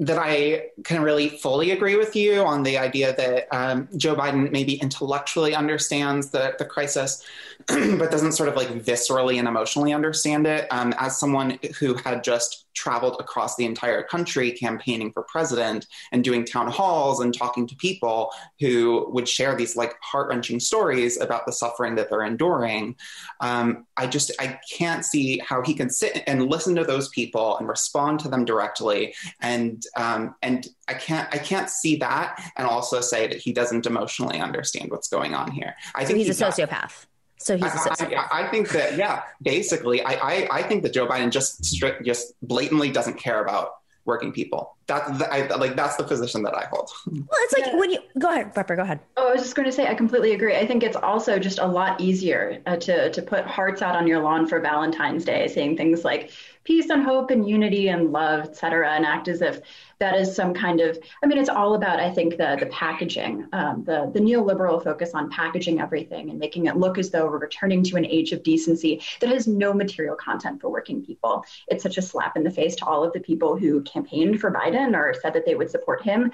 [0.00, 4.50] that I can really fully agree with you on the idea that um, Joe Biden
[4.50, 7.22] maybe intellectually understands the, the crisis,
[7.66, 10.66] but doesn't sort of like viscerally and emotionally understand it.
[10.70, 16.24] Um, as someone who had just traveled across the entire country campaigning for president and
[16.24, 21.20] doing town halls and talking to people who would share these like heart wrenching stories
[21.20, 22.96] about the suffering that they're enduring,
[23.40, 27.58] um, I just I can't see how he can sit and listen to those people
[27.58, 32.66] and respond to them directly and um, and I can't I can't see that and
[32.66, 35.74] also say that he doesn't emotionally understand what's going on here.
[35.94, 36.68] I so think he's, he's a sociopath.
[36.68, 37.06] Got,
[37.38, 38.28] so he's a sociopath.
[38.30, 41.64] I, I, I, think that yeah, basically, I, I, I think that Joe Biden just
[41.64, 44.76] strict, just blatantly doesn't care about working people.
[44.88, 46.90] That, that I, like that's the position that I hold.
[47.06, 47.78] Well, it's like yeah.
[47.78, 49.00] when you go ahead, Piper, go ahead.
[49.16, 50.56] Oh, I was just going to say I completely agree.
[50.56, 54.06] I think it's also just a lot easier uh, to to put hearts out on
[54.06, 56.30] your lawn for Valentine's Day, saying things like
[56.70, 59.60] peace and hope and unity and love, et cetera, and act as if
[59.98, 63.48] that is some kind of, I mean, it's all about, I think, the, the packaging,
[63.52, 67.38] um, the, the neoliberal focus on packaging everything and making it look as though we're
[67.38, 71.44] returning to an age of decency that has no material content for working people.
[71.66, 74.52] It's such a slap in the face to all of the people who campaigned for
[74.52, 76.30] Biden or said that they would support him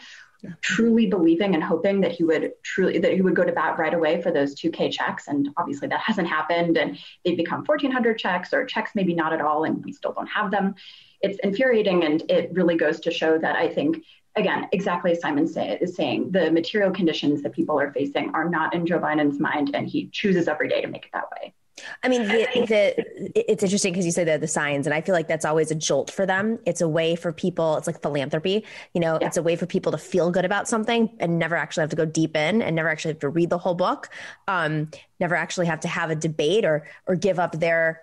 [0.60, 3.94] truly believing and hoping that he would truly that he would go to bat right
[3.94, 5.28] away for those 2k checks.
[5.28, 9.40] And obviously that hasn't happened and they've become 1400 checks or checks maybe not at
[9.40, 10.74] all and we still don't have them.
[11.20, 14.04] It's infuriating and it really goes to show that i think
[14.36, 18.48] again exactly as simon say, is saying the material conditions that people are facing are
[18.48, 21.54] not in joe biden's mind and he chooses every day to make it that way
[22.02, 25.14] I mean, the, the, it's interesting because you say the the signs, and I feel
[25.14, 26.58] like that's always a jolt for them.
[26.64, 27.76] It's a way for people.
[27.76, 28.64] It's like philanthropy.
[28.94, 29.26] You know, yeah.
[29.26, 31.96] it's a way for people to feel good about something and never actually have to
[31.96, 34.08] go deep in, and never actually have to read the whole book.
[34.48, 38.02] Um, never actually have to have a debate or or give up their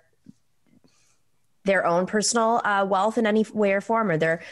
[1.64, 4.42] their own personal uh, wealth in any way or form, or their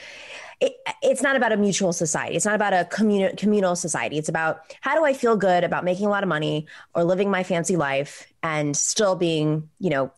[0.60, 2.36] it, it's not about a mutual society.
[2.36, 4.16] It's not about a communal communal society.
[4.16, 7.30] It's about how do I feel good about making a lot of money or living
[7.30, 10.12] my fancy life and still being, you know,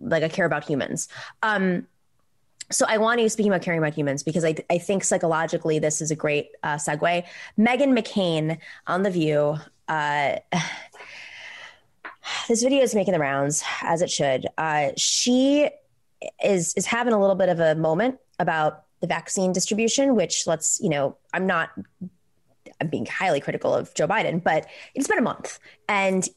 [0.00, 1.08] like I care about humans.
[1.42, 1.86] Um,
[2.70, 6.00] so I want you speaking about caring about humans because I, I think psychologically this
[6.00, 7.24] is a great uh, segue.
[7.58, 9.56] Meghan McCain on the View.
[9.88, 10.36] Uh,
[12.48, 14.46] this video is making the rounds as it should.
[14.58, 15.70] Uh, she
[16.42, 20.80] is is having a little bit of a moment about the vaccine distribution, which let's,
[20.80, 21.70] you know, I'm not
[22.80, 25.58] I'm being highly critical of Joe Biden, but it's been a month.
[25.88, 26.28] And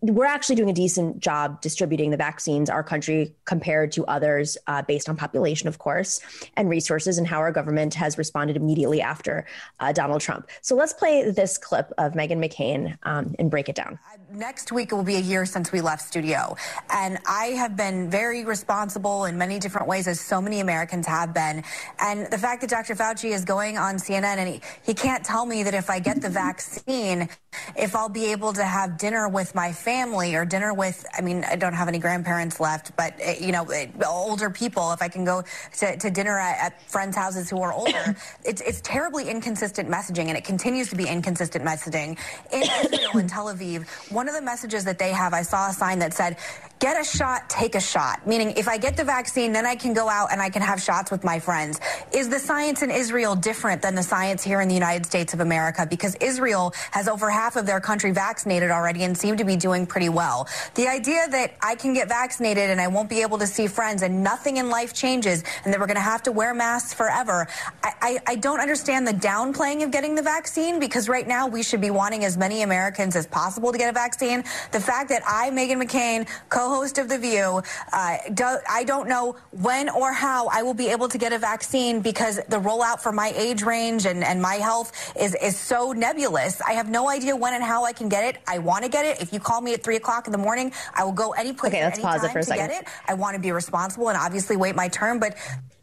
[0.00, 4.82] we're actually doing a decent job distributing the vaccines, our country compared to others, uh,
[4.82, 6.20] based on population, of course,
[6.56, 9.46] and resources, and how our government has responded immediately after
[9.80, 10.48] uh, Donald Trump.
[10.60, 13.98] So let's play this clip of Meghan McCain um, and break it down.
[14.30, 16.56] Next week will be a year since we left studio,
[16.90, 21.34] and I have been very responsible in many different ways, as so many Americans have
[21.34, 21.62] been.
[21.98, 22.94] And the fact that Dr.
[22.94, 26.20] Fauci is going on CNN and he, he can't tell me that if I get
[26.20, 27.28] the vaccine,
[27.76, 31.44] if I'll be able to have dinner with my family or dinner with, I mean,
[31.44, 35.08] I don't have any grandparents left, but, eh, you know, eh, older people, if I
[35.08, 35.44] can go
[35.78, 40.26] to, to dinner at, at, friends' houses who are older, it's, it's terribly inconsistent messaging,
[40.26, 42.18] and it continues to be inconsistent messaging.
[42.50, 45.72] In Israel and Tel Aviv, one of the messages that they have, I saw a
[45.72, 46.38] sign that said,
[46.82, 48.26] get a shot, take a shot.
[48.26, 50.82] Meaning, if I get the vaccine, then I can go out and I can have
[50.82, 51.78] shots with my friends.
[52.12, 55.38] Is the science in Israel different than the science here in the United States of
[55.38, 55.86] America?
[55.88, 59.86] Because Israel has over half of their country vaccinated already and seem to be doing
[59.86, 60.48] pretty well.
[60.74, 64.02] The idea that I can get vaccinated and I won't be able to see friends
[64.02, 67.46] and nothing in life changes and that we're going to have to wear masks forever,
[67.82, 71.62] I, I, I don't understand the downplaying of getting the vaccine because right now we
[71.62, 74.44] should be wanting as many Americans as possible to get a vaccine.
[74.72, 77.62] The fact that I, Meghan McCain, co host of The View.
[77.92, 81.38] Uh, do, I don't know when or how I will be able to get a
[81.38, 85.92] vaccine because the rollout for my age range and, and my health is, is so
[85.92, 86.60] nebulous.
[86.62, 88.42] I have no idea when and how I can get it.
[88.46, 89.20] I want to get it.
[89.20, 91.72] If you call me at 3 o'clock in the morning, I will go any place
[91.72, 92.68] okay, let's pause it for a second.
[92.68, 92.88] get it.
[93.06, 95.36] I want to be responsible and obviously wait my turn, but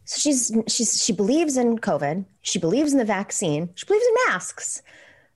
[0.06, 2.26] so she's she's she believes in COVID.
[2.42, 3.70] She believes in the vaccine.
[3.76, 4.82] She believes in masks.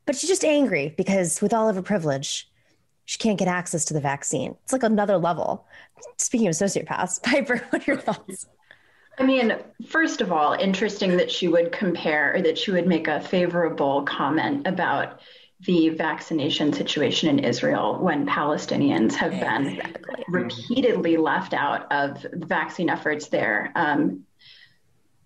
[0.05, 2.49] But she's just angry because with all of her privilege,
[3.05, 4.55] she can't get access to the vaccine.
[4.63, 5.65] It's like another level.
[6.17, 8.47] Speaking of sociopaths, Piper, what are your thoughts?
[9.19, 9.55] I mean,
[9.87, 14.01] first of all, interesting that she would compare or that she would make a favorable
[14.03, 15.19] comment about
[15.65, 19.81] the vaccination situation in Israel when Palestinians have been
[20.27, 24.25] repeatedly left out of vaccine efforts there, um,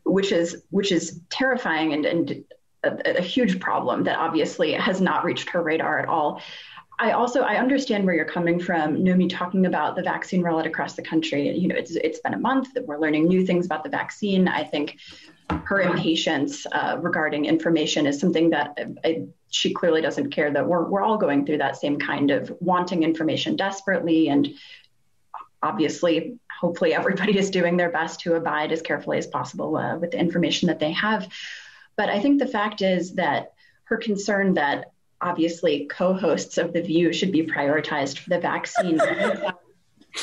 [0.03, 2.43] which is which is terrifying and, and
[2.83, 6.41] a, a, huge problem that obviously has not reached her radar at all.
[6.99, 10.95] I also I understand where you're coming from, Nomi, talking about the vaccine rollout across
[10.95, 11.49] the country.
[11.49, 14.47] You know, it's it's been a month that we're learning new things about the vaccine.
[14.47, 14.97] I think
[15.49, 20.87] her impatience uh, regarding information is something that I, she clearly doesn't care that we're,
[20.87, 24.49] we're all going through that same kind of wanting information desperately and
[25.63, 30.11] obviously hopefully everybody is doing their best to abide as carefully as possible uh, with
[30.11, 31.27] the information that they have.
[31.95, 33.53] But i think the fact is that
[33.85, 34.91] her concern that
[35.21, 38.99] obviously co-hosts of the view should be prioritized for the vaccine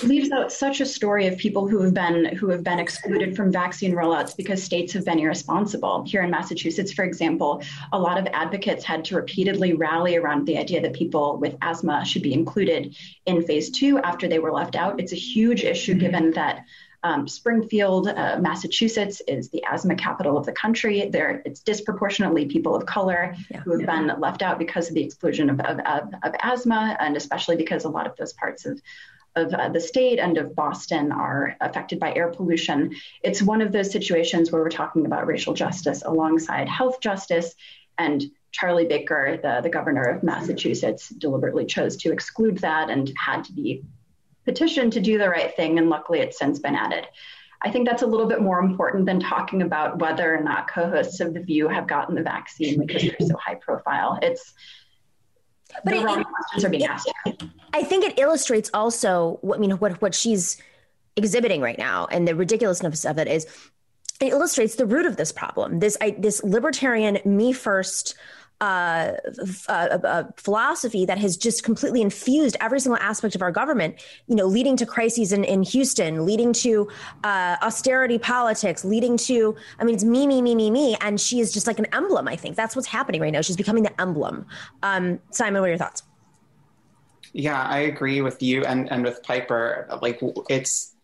[0.02, 3.52] leaves out such a story of people who have been who have been excluded from
[3.52, 6.04] vaccine rollouts because states have been irresponsible.
[6.04, 10.58] Here in Massachusetts, for example, a lot of advocates had to repeatedly rally around the
[10.58, 14.76] idea that people with asthma should be included in phase two after they were left
[14.76, 15.00] out.
[15.00, 16.00] It's a huge issue mm-hmm.
[16.00, 16.64] given that
[17.04, 21.06] um, Springfield, uh, Massachusetts, is the asthma capital of the country.
[21.10, 23.60] There, it's disproportionately people of color yeah.
[23.60, 24.00] who have yeah.
[24.00, 27.84] been left out because of the exclusion of, of, of, of, asthma, and especially because
[27.84, 28.80] a lot of those parts of
[29.36, 32.94] of uh, the state and of Boston are affected by air pollution.
[33.22, 37.54] It's one of those situations where we're talking about racial justice alongside health justice.
[37.98, 43.44] And Charlie Baker, the, the governor of Massachusetts, deliberately chose to exclude that and had
[43.44, 43.82] to be
[44.44, 45.78] petitioned to do the right thing.
[45.78, 47.06] And luckily, it's since been added.
[47.62, 50.88] I think that's a little bit more important than talking about whether or not co
[50.88, 54.18] hosts of The View have gotten the vaccine because they're so high profile.
[54.20, 54.52] It's
[55.82, 57.10] but the it, wrong questions are being asked.
[57.72, 60.60] I think it illustrates also what I mean what what she's
[61.16, 63.46] exhibiting right now and the ridiculousness of it is
[64.20, 65.80] it illustrates the root of this problem.
[65.80, 68.14] This I, this libertarian me first
[68.64, 74.46] uh, philosophy that has just completely infused every single aspect of our government, you know,
[74.46, 76.88] leading to crises in, in Houston, leading to
[77.24, 80.96] uh, austerity politics, leading to, I mean, it's me, me, me, me, me.
[81.00, 82.56] And she is just like an emblem, I think.
[82.56, 83.40] That's what's happening right now.
[83.40, 84.46] She's becoming the emblem.
[84.82, 86.02] Um, Simon, what are your thoughts?
[87.32, 89.88] Yeah, I agree with you and, and with Piper.
[90.00, 90.94] Like, it's,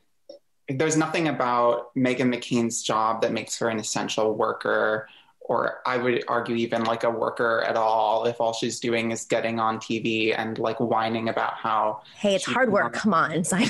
[0.68, 5.08] there's nothing about Meghan McCain's job that makes her an essential worker
[5.51, 9.24] or I would argue even like a worker at all if all she's doing is
[9.24, 13.68] getting on TV and like whining about how hey it's hard work come on Simon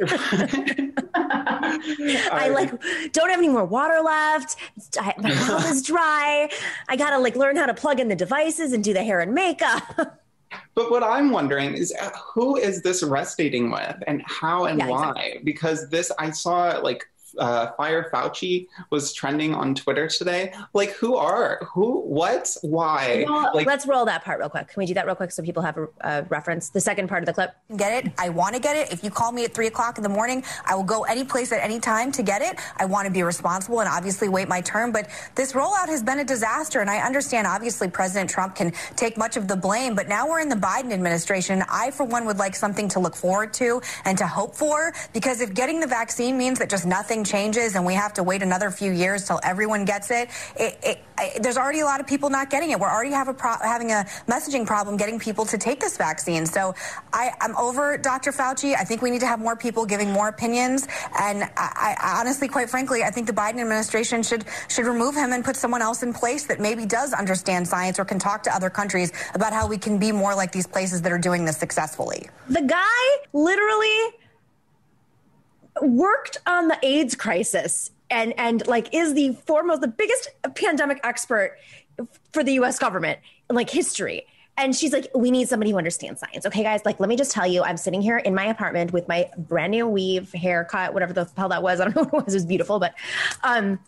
[1.26, 2.70] I like
[3.12, 4.56] don't have any more water left.
[5.18, 6.48] My mouth is dry.
[6.88, 9.34] I gotta like learn how to plug in the devices and do the hair and
[9.34, 9.82] makeup.
[10.74, 14.88] But what I'm wondering is uh, who is this resonating with and how and yeah,
[14.88, 15.10] why?
[15.10, 15.40] Exactly.
[15.44, 17.04] Because this, I saw like
[17.38, 20.52] uh, Fire Fauci was trending on Twitter today.
[20.72, 22.00] Like, who are who?
[22.00, 22.56] What?
[22.62, 23.24] Why?
[23.28, 24.68] Well, like, let's roll that part real quick.
[24.68, 26.70] Can we do that real quick so people have a, a reference?
[26.70, 27.54] The second part of the clip.
[27.76, 28.12] Get it?
[28.18, 28.92] I want to get it.
[28.92, 31.52] If you call me at three o'clock in the morning, I will go any place
[31.52, 32.58] at any time to get it.
[32.76, 34.92] I want to be responsible and obviously wait my turn.
[34.92, 37.46] But this rollout has been a disaster, and I understand.
[37.46, 40.92] Obviously, President Trump can take much of the blame, but now we're in the Biden
[40.92, 41.62] administration.
[41.68, 45.40] I, for one, would like something to look forward to and to hope for because
[45.40, 48.70] if getting the vaccine means that just nothing changes and we have to wait another
[48.70, 52.30] few years till everyone gets it, it, it, it there's already a lot of people
[52.30, 52.80] not getting it.
[52.80, 56.46] We're already have a pro- having a messaging problem getting people to take this vaccine.
[56.46, 56.74] So
[57.12, 58.32] I, am over Dr.
[58.32, 58.74] Fauci.
[58.74, 60.86] I think we need to have more people giving more opinions.
[61.18, 65.32] And I, I honestly, quite frankly, I think the Biden administration should should remove him
[65.32, 68.54] and put someone else in place that maybe does understand science or can talk to
[68.54, 71.56] other countries about how we can be more like these places that are doing this
[71.56, 72.28] successfully.
[72.48, 74.19] The guy literally
[75.82, 81.56] worked on the AIDS crisis and and like is the foremost the biggest pandemic expert
[82.32, 83.18] for the US government
[83.48, 84.26] in like history.
[84.56, 86.44] And she's like, we need somebody who understands science.
[86.44, 89.08] Okay, guys, like, let me just tell you, I'm sitting here in my apartment with
[89.08, 91.80] my brand new weave, haircut, whatever the hell that was.
[91.80, 92.34] I don't know what it was.
[92.34, 92.94] It was beautiful, but
[93.42, 93.78] um,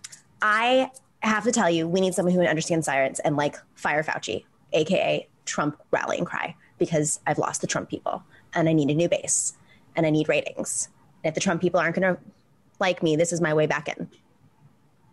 [0.41, 0.91] I
[1.21, 5.29] have to tell you, we need someone who understands science and like fire Fauci, AKA
[5.45, 8.23] Trump rallying cry, because I've lost the Trump people
[8.55, 9.55] and I need a new base
[9.95, 10.89] and I need ratings
[11.25, 12.21] if the Trump people aren't going to
[12.79, 14.09] like me, this is my way back in.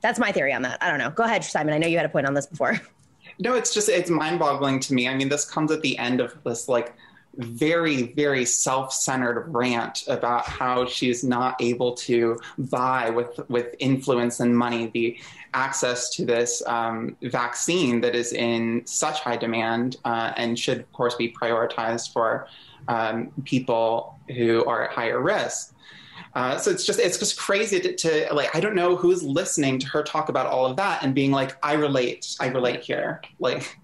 [0.01, 0.82] That's my theory on that.
[0.82, 1.10] I don't know.
[1.10, 1.74] Go ahead, Simon.
[1.74, 2.80] I know you had a point on this before.
[3.41, 5.07] No, it's just it's mind-boggling to me.
[5.07, 6.93] I mean, this comes at the end of this like
[7.36, 14.57] very very self-centered rant about how she's not able to buy with with influence and
[14.57, 15.18] money the
[15.53, 20.91] access to this um, vaccine that is in such high demand uh, and should of
[20.91, 22.47] course be prioritized for
[22.88, 25.74] um, people who are at higher risk
[26.40, 29.78] uh, so it's just it's just crazy to, to, like I don't know who's listening
[29.80, 33.22] to her talk about all of that and being like I relate I relate here.
[33.40, 33.78] Like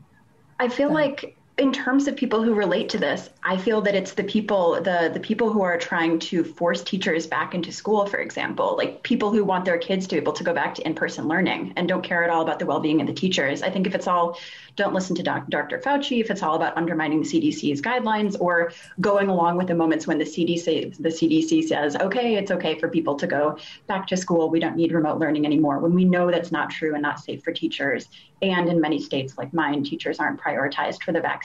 [0.61, 4.11] I feel like in terms of people who relate to this, I feel that it's
[4.11, 8.17] the people the the people who are trying to force teachers back into school, for
[8.17, 11.29] example, like people who want their kids to be able to go back to in-person
[11.29, 13.61] learning and don't care at all about the well-being of the teachers.
[13.61, 14.37] I think if it's all
[14.75, 15.79] don't listen to doc, Dr.
[15.79, 20.05] Fauci, if it's all about undermining the CDC's guidelines or going along with the moments
[20.05, 24.17] when the CDC the CDC says, okay, it's okay for people to go back to
[24.17, 27.21] school, we don't need remote learning anymore, when we know that's not true and not
[27.21, 28.09] safe for teachers.
[28.41, 31.44] And in many states like mine, teachers aren't prioritized for the vaccine.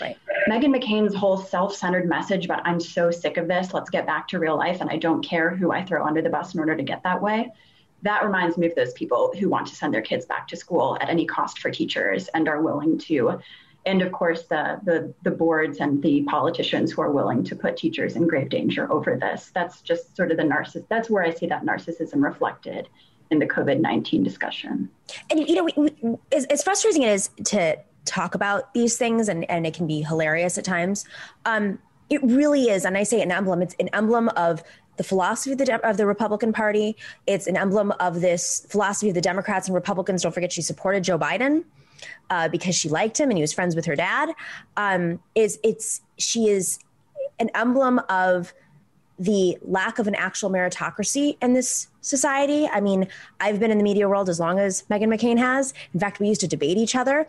[0.00, 0.16] Right.
[0.48, 4.38] Meghan McCain's whole self-centered message about I'm so sick of this, let's get back to
[4.38, 6.82] real life, and I don't care who I throw under the bus in order to
[6.82, 7.50] get that way
[8.02, 10.96] that reminds me of those people who want to send their kids back to school
[11.00, 13.40] at any cost for teachers and are willing to.
[13.84, 17.76] And of course the, the, the boards and the politicians who are willing to put
[17.76, 19.50] teachers in grave danger over this.
[19.54, 22.88] That's just sort of the narcissist that's where i see that narcissism reflected
[23.30, 24.88] in the covid-19 discussion.
[25.30, 27.76] And you know we, we, as, as, frustrating it is to
[28.06, 31.04] talk about these things and, and it can be hilarious at times
[31.44, 31.78] um,
[32.08, 34.62] it really is and i say an emblem it's an emblem of
[34.96, 36.96] the philosophy of the, of the Republican Party.
[37.26, 40.22] It's an emblem of this philosophy of the Democrats and Republicans.
[40.22, 41.64] Don't forget, she supported Joe Biden
[42.30, 44.30] uh, because she liked him and he was friends with her dad.
[44.76, 46.78] Um, is it's she is
[47.38, 48.54] an emblem of
[49.18, 52.66] the lack of an actual meritocracy in this society.
[52.68, 53.08] I mean,
[53.40, 55.74] I've been in the media world as long as Meghan McCain has.
[55.92, 57.26] In fact, we used to debate each other.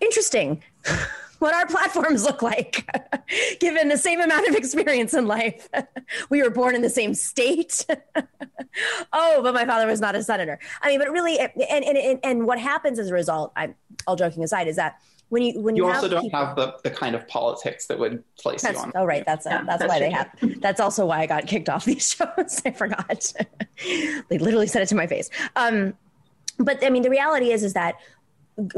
[0.00, 0.62] Interesting.
[1.38, 2.88] what our platforms look like,
[3.60, 5.68] given the same amount of experience in life.
[6.30, 7.84] we were born in the same state.
[9.12, 10.58] oh, but my father was not a senator.
[10.80, 13.74] I mean, but really, and, and, and what happens as a result, I'm
[14.06, 14.98] all joking aside, is that
[15.34, 17.98] when you when you, you also don't people, have the, the kind of politics that
[17.98, 18.92] would place you on.
[18.94, 19.26] Oh, right.
[19.26, 20.06] That's yeah, that's, that's, why true.
[20.06, 20.60] they have.
[20.60, 22.62] That's also why I got kicked off these shows.
[22.64, 23.32] I forgot.
[24.28, 25.30] they literally said it to my face.
[25.56, 25.94] Um,
[26.58, 27.96] but I mean, the reality is, is that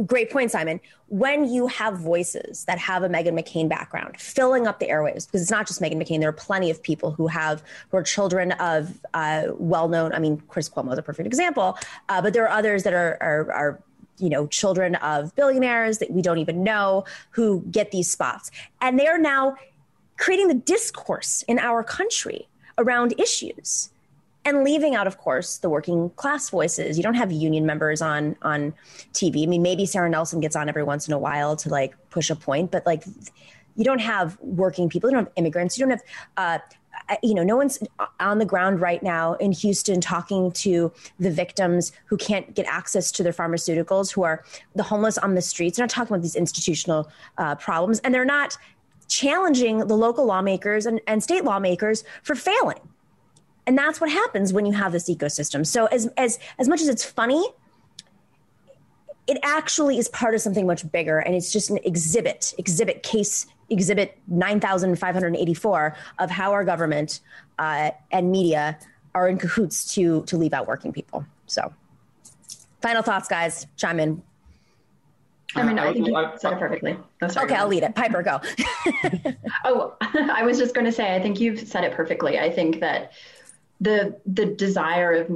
[0.07, 0.81] great point, Simon.
[1.09, 5.43] When you have voices that have a Meghan McCain background filling up the airwaves, because
[5.43, 8.53] it's not just Meghan McCain, there are plenty of people who have who are children
[8.53, 10.15] of uh, well-known.
[10.15, 11.77] I mean, Chris Cuomo is a perfect example,
[12.09, 13.83] uh, but there are others that are, are, are
[14.19, 18.51] you know children of billionaires that we don't even know who get these spots,
[18.81, 19.57] and they are now
[20.19, 22.49] creating the discourse in our country
[22.79, 23.91] around issues
[24.45, 26.97] and leaving out of course the working class voices.
[26.97, 28.73] You don't have union members on on
[29.13, 31.95] tv i mean maybe Sara Nelson gets on every once in a while to like
[32.11, 33.05] push a point but like
[33.77, 35.11] you don't have working people.
[35.11, 35.79] You don't have immigrants.
[35.79, 36.03] You don't have
[36.37, 36.59] uh,
[37.23, 37.79] you know, no one's
[38.21, 43.11] on the ground right now in Houston talking to the victims who can't get access
[43.13, 44.45] to their pharmaceuticals, who are
[44.75, 45.77] the homeless on the streets.
[45.77, 48.57] They're not talking about these institutional uh, problems, and they're not
[49.09, 52.81] challenging the local lawmakers and, and state lawmakers for failing
[53.67, 56.89] and that's what happens when you have this ecosystem so as as as much as
[56.89, 57.45] it's funny
[59.27, 63.47] it actually is part of something much bigger and it's just an exhibit exhibit case
[63.71, 67.21] exhibit 9584 of how our government
[67.59, 68.79] uh, and media
[69.15, 71.73] are in cahoots to to leave out working people so
[72.81, 74.23] final thoughts guys chime in
[75.55, 76.99] I mean, I think you said it perfectly.
[77.23, 77.95] Oh, sorry, okay, I'll lead it.
[77.95, 78.41] Piper, go.
[79.65, 82.39] oh, I was just going to say, I think you've said it perfectly.
[82.39, 83.13] I think that
[83.81, 85.31] the the desire of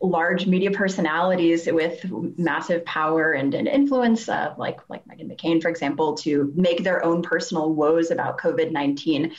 [0.00, 2.04] large media personalities with
[2.38, 7.04] massive power and, and influence, uh, like like Meghan McCain, for example, to make their
[7.04, 9.34] own personal woes about COVID nineteen.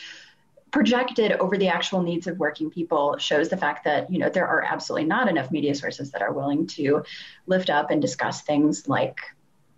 [0.69, 4.47] Projected over the actual needs of working people shows the fact that you know there
[4.47, 7.03] are absolutely not enough media sources that are willing to
[7.45, 9.19] lift up and discuss things like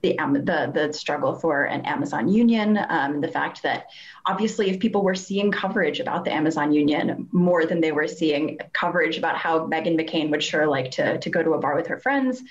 [0.01, 3.87] the, the, the struggle for an Amazon union, um, the fact that
[4.25, 8.57] obviously if people were seeing coverage about the Amazon union more than they were seeing
[8.73, 11.87] coverage about how Meghan McCain would sure like to, to go to a bar with
[11.87, 12.41] her friends,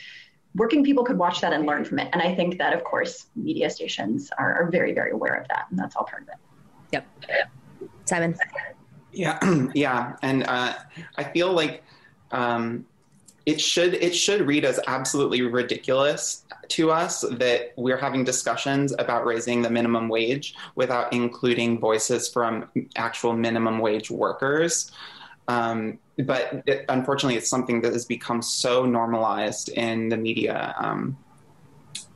[0.55, 2.09] working people could watch that and learn from it.
[2.13, 5.67] And I think that, of course, media stations are, are very, very aware of that.
[5.71, 6.35] And that's all part of it.
[6.93, 7.07] Yep.
[8.05, 8.37] Simon.
[9.13, 9.39] Yeah.
[9.75, 10.17] yeah.
[10.23, 10.75] And uh,
[11.17, 11.83] I feel like
[12.31, 12.85] um,
[13.49, 19.25] it should it should read as absolutely ridiculous to us that we're having discussions about
[19.25, 24.93] raising the minimum wage without including voices from actual minimum wage workers.
[25.49, 31.17] Um, but it, unfortunately, it's something that has become so normalized in the media um,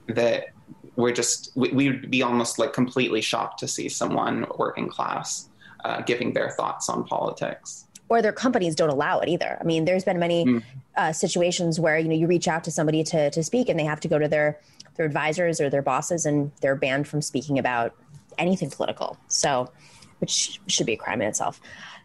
[0.08, 0.48] that
[0.96, 5.48] we're just we, would be almost like completely shocked to see someone working class
[5.86, 9.56] uh, giving their thoughts on politics or their companies don't allow it either.
[9.58, 10.62] I mean, there's been many mm.
[10.94, 13.84] Uh, situations where you know you reach out to somebody to to speak, and they
[13.84, 14.60] have to go to their
[14.96, 17.94] their advisors or their bosses, and they're banned from speaking about
[18.38, 19.16] anything political.
[19.28, 19.70] So,
[20.18, 21.60] which should be a crime in itself.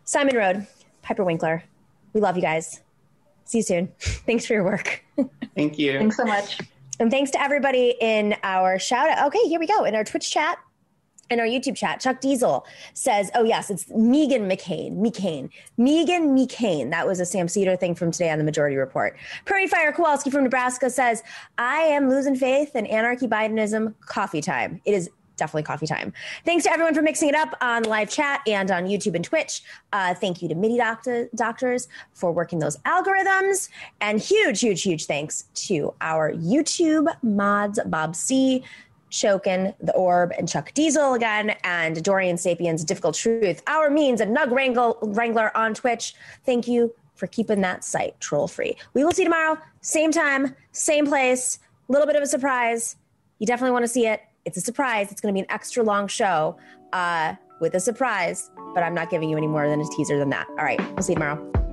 [0.05, 0.67] Simon Narode,
[1.01, 1.63] Piper Winkler,
[2.13, 2.81] we love you guys.
[3.45, 3.88] See you soon.
[3.99, 5.03] Thanks for your work.
[5.55, 5.97] Thank you.
[5.97, 6.59] Thanks so much.
[6.99, 9.27] And thanks to everybody in our shout out.
[9.27, 9.83] Okay, here we go.
[9.83, 10.57] In our Twitch chat,
[11.30, 16.91] in our YouTube chat, Chuck Diesel says, "Oh yes, it's Meghan McCain, McCain, Meghan McCain."
[16.91, 19.17] That was a Sam Seder thing from today on the Majority Report.
[19.45, 21.23] Prairie Fire Kowalski from Nebraska says,
[21.57, 23.93] "I am losing faith in anarchy Bidenism.
[24.05, 24.82] Coffee time.
[24.86, 26.11] It is definitely coffee time.
[26.43, 29.61] Thanks to everyone for mixing it up on live chat and on YouTube and Twitch.
[29.93, 33.69] Uh, thank you to MIDI doctor, doctors for working those algorithms.
[34.01, 38.63] And huge, huge, huge thanks to our YouTube mods, Bob C.,
[39.12, 44.36] Chokin, The Orb, and Chuck Diesel again, and Dorian Sapiens, Difficult Truth, Our Means, and
[44.36, 46.14] Nug Wrangle, Wrangler on Twitch.
[46.45, 48.76] Thank you for keeping that site troll free.
[48.93, 52.95] We will see you tomorrow, same time, same place, a little bit of a surprise.
[53.39, 54.22] You definitely want to see it.
[54.45, 55.12] It's a surprise.
[55.12, 56.58] It's going to be an extra long show
[56.93, 60.30] uh, with a surprise, but I'm not giving you any more than a teaser than
[60.30, 60.47] that.
[60.49, 61.66] All right, we'll see you tomorrow.